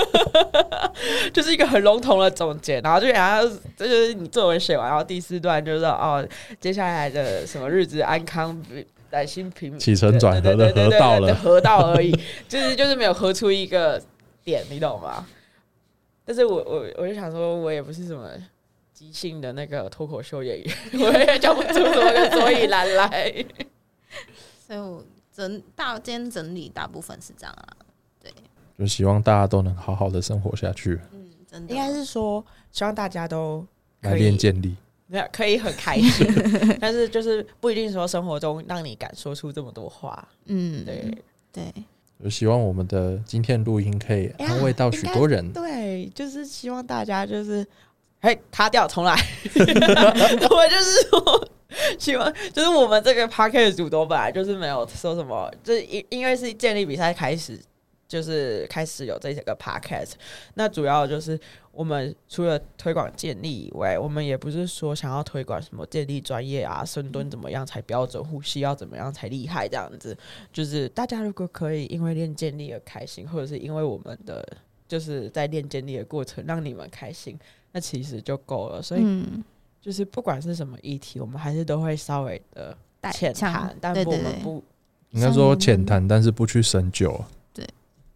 [1.32, 6.22] 就是一个很笼统的总结，然后就然后这就是你作文写完，然后第四段就是哦，
[6.60, 8.62] 接下来的什么日子安康。
[9.10, 12.16] 来新平起承转合的河道了对河道而已，
[12.48, 14.00] 就是就是没有合出一个
[14.44, 15.26] 点，你懂吗？
[16.24, 18.30] 但是我我我就想说，我也不是什么
[18.94, 23.44] 即兴的那个脱口秀演员，我也讲不出什么个所以然来。
[24.64, 25.02] 所以我
[25.32, 27.76] 整大今天整理大部分是这样啊，
[28.20, 28.32] 对
[28.78, 33.66] 就希望大家都能好好的生活下去，嗯，真的应该是说，希望大家都
[34.00, 34.76] 来可以练建立。
[35.06, 36.24] 没有可以很开心，
[36.80, 40.28] 但是就是不一定说生活中让你敢说出这么多话。
[40.44, 41.18] 嗯，对，
[41.52, 41.84] 对，
[42.22, 45.52] 就希望我们的今天录音可以安慰到许多人。
[45.52, 47.66] 对，就是希望大家就是，
[48.20, 49.12] 哎，卡掉重来。
[49.52, 51.48] 我就是说，
[51.98, 57.58] 希望就是我们这个 p a r k e t 组都本来就是没有说什么，就是因因为是建立比赛开始，
[58.08, 60.12] 就是开始有这个 podcast。
[60.54, 61.38] 那主要就是
[61.72, 70.16] 我们除了推广建立以外，我们也不是说想要推广什么建立专业啊，深蹲怎么样才标准，呼吸要怎么样才厉害这样子。
[70.52, 74.46] 就是大家如果可以因为练建立而开心，或者是因为我们的
[74.88, 77.38] 就是在练建立的过程让你们开心，
[77.70, 78.82] 那其实就够了。
[78.82, 79.02] 所以，
[79.80, 82.76] 就是不管是什么议题，我们还是都会稍微的
[83.12, 84.62] 浅谈，但不我们不。
[85.10, 87.12] 应该说浅谈，但是不去深究。
[87.52, 87.66] 对，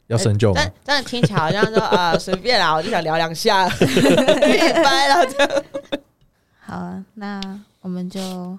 [0.06, 0.72] 要深究吗但？
[0.84, 5.64] 但听起来好像说啊 随便啦，我就想聊两下， 拜了这样。
[6.60, 8.56] 好啊，那我们就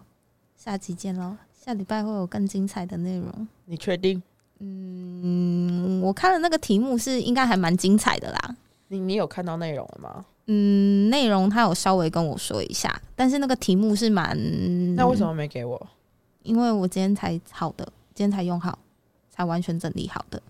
[0.58, 1.38] 下期见喽。
[1.54, 3.48] 下礼拜会有更精彩的内容。
[3.66, 4.22] 你确定？
[4.60, 8.56] 嗯，我看了那个题目是应该还蛮精彩的啦。
[8.90, 10.26] 你你有看到内容了吗？
[10.48, 14.38] 嗯，内容他有稍微跟我说一下，但是那个题目是蛮……
[14.96, 15.34] 那为什么？
[15.34, 15.88] 没给我？
[16.44, 18.78] 因为我今天才好的，今天才用好，
[19.32, 20.42] 才完全整理好的。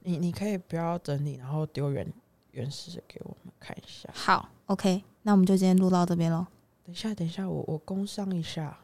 [0.00, 2.06] 你你可以不要整理，然后丢原
[2.52, 4.08] 原始的给我们看一下。
[4.12, 6.46] 好，OK，那我们就今天录到这边喽。
[6.84, 8.78] 等一下，等一下，我我工商一下，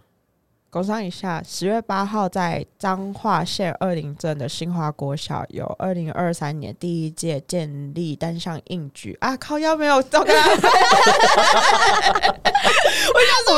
[0.75, 1.41] 工商一下。
[1.47, 9.37] 十月八号在彰化县二林镇的新华国小有二零二三年第一届建立单项应举啊！
[9.37, 10.37] 靠腰没有糟糕，我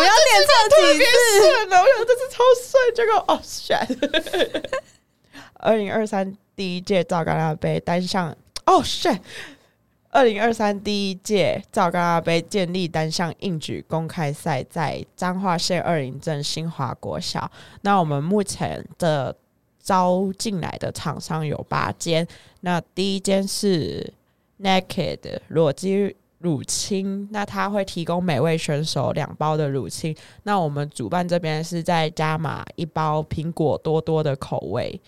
[0.02, 1.04] 要练这几次。
[1.40, 4.68] 顺了，我想这次超帅，结果哦，shit！
[5.60, 8.36] 二零二三第一届赵干拉杯单项
[8.66, 9.18] 哦，shit！
[10.16, 17.50] 二零二三第一届赵干拉杯建立单项硬举公开赛在彰化县二林镇新华国小。
[17.82, 19.36] 那我们目前的
[19.78, 22.26] 招进来的厂商有八间，
[22.62, 24.10] 那第一间是
[24.58, 25.18] Naked
[25.48, 30.16] 裸肌乳清，那它会提供每位选手两包的乳清。
[30.44, 34.98] 那我们主办这边是在加码一包苹果多多的口味。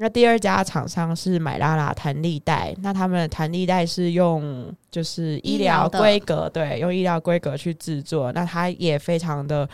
[0.00, 9.68] 那第二家厂商是买拉拉弹力带，那他们的弹力带是用就是医疗规格，对，用医疗规格去制作，那它也非常的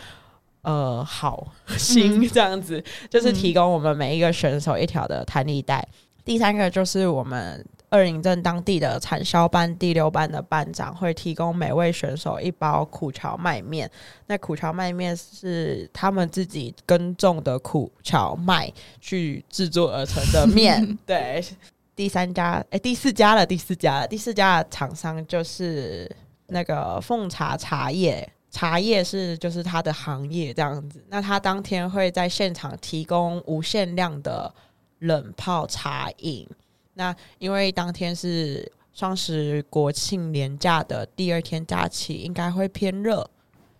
[0.63, 5.87] 呃好心这样子，就是提供我们每一个选手一条的弹力带。
[6.23, 13.89] 第三个就是我们二营镇当地的产销班第六班的班长会提供每位选手一包苦荞麦面。
[14.27, 20.97] 那苦荞麦面是他们自己耕种的苦荞麦去制作而成的面。
[21.05, 21.43] 对，
[21.95, 26.09] 第三家哎、第四家了，第四家了，第四家的厂商就是
[26.47, 28.27] 那个奉茶茶叶。
[28.51, 34.53] 茶叶是就是他的行业这样子，那他当天会在现场提供无限量的
[34.99, 36.47] 冷泡茶饮。
[36.95, 43.29] 那因为当天是双十国庆连假的第二天假期，应该会偏热，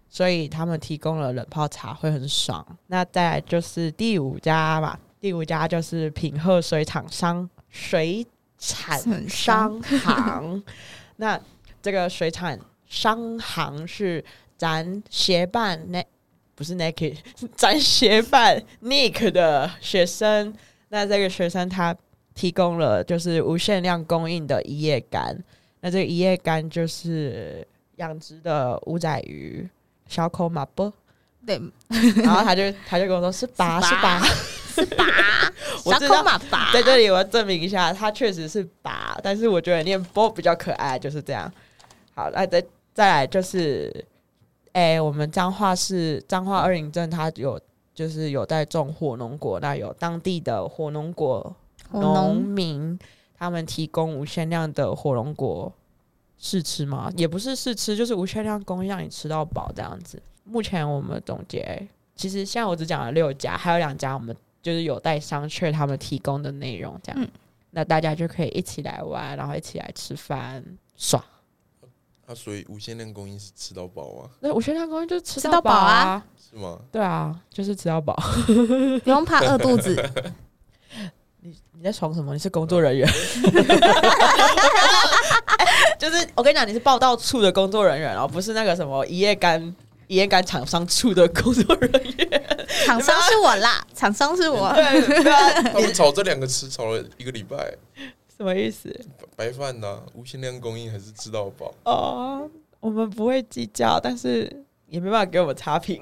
[0.10, 2.66] 所以他们提供了冷泡茶，会很爽。
[2.88, 8.26] 那再来就是第五家吧，第五家就是品鹤水厂商水
[8.58, 10.64] 产商行。
[11.16, 11.40] 那
[11.82, 14.24] 这个水产商行是
[14.58, 16.06] 咱协办那
[16.56, 17.18] 不是 Naked，
[17.56, 20.54] 咱协办 Nick 的学生。
[20.90, 21.96] 那这个学生他
[22.36, 25.36] 提供了就是无限量供应的一夜干。
[25.80, 29.68] 那这个一夜干就是养殖的五仔鱼，
[30.08, 30.94] 小口马波。
[31.46, 31.62] 对，
[32.24, 35.06] 然后他就他就跟我说是拔是拔，是拔，
[35.86, 41.52] 我知道小口马拔，在这里我要证明一下，他确实是拔，但是我觉得念波比较可爱，就是这样。
[42.16, 43.94] 好，那再再来就是，
[44.74, 47.62] 哎、我们彰化市彰化二林镇，它有
[47.94, 51.56] 就是有在种火龙果，那有当地的火龙果火
[51.92, 52.98] 农农民，
[53.38, 55.72] 他们提供无限量的火龙果
[56.38, 57.12] 试吃吗？
[57.16, 60.22] 也不是试吃，就是无限量供应，让你吃到饱这样子。
[60.44, 67.28] 目前我们总结，其实现在我只讲了六家，还有两家我们就是有待商榷他们提供的内容，这样，嗯
[67.72, 70.64] 那大家就可以一起来玩，然后一起来吃饭
[70.96, 71.24] 爽。
[72.26, 76.80] 啊，所以无限量供应是吃到饱啊，那无限量供应就是吃吃到饱到饱啊啊，是吗？
[76.92, 78.16] 对啊，就是吃到饱。
[79.04, 79.96] 不用怕饿肚子。
[81.46, 82.34] 你你在爽什么？
[82.34, 83.08] 你是工作人员，
[86.00, 89.62] 就是我跟你讲，你是报道处的工作人员哦，不是那个什么一夜干
[90.08, 92.44] 一夜干厂商处的工作人员。
[92.86, 94.74] 厂商是我啦，厂商是我。
[94.74, 97.72] 对，对啊，他们炒这两个词炒了一个礼拜，
[98.36, 98.90] 什么意思？
[99.36, 101.72] 白饭呐、无限量供应还是吃到饱？
[101.84, 102.50] 哦，
[102.80, 104.52] 我们不会计较，但是
[104.88, 106.02] 也没办法给我们差评。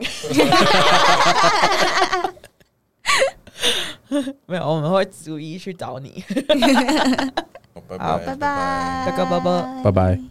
[4.48, 6.24] 没有，我们会逐一去找你。
[7.74, 10.24] 好，拜拜，拜拜，拜拜拜拜拜拜。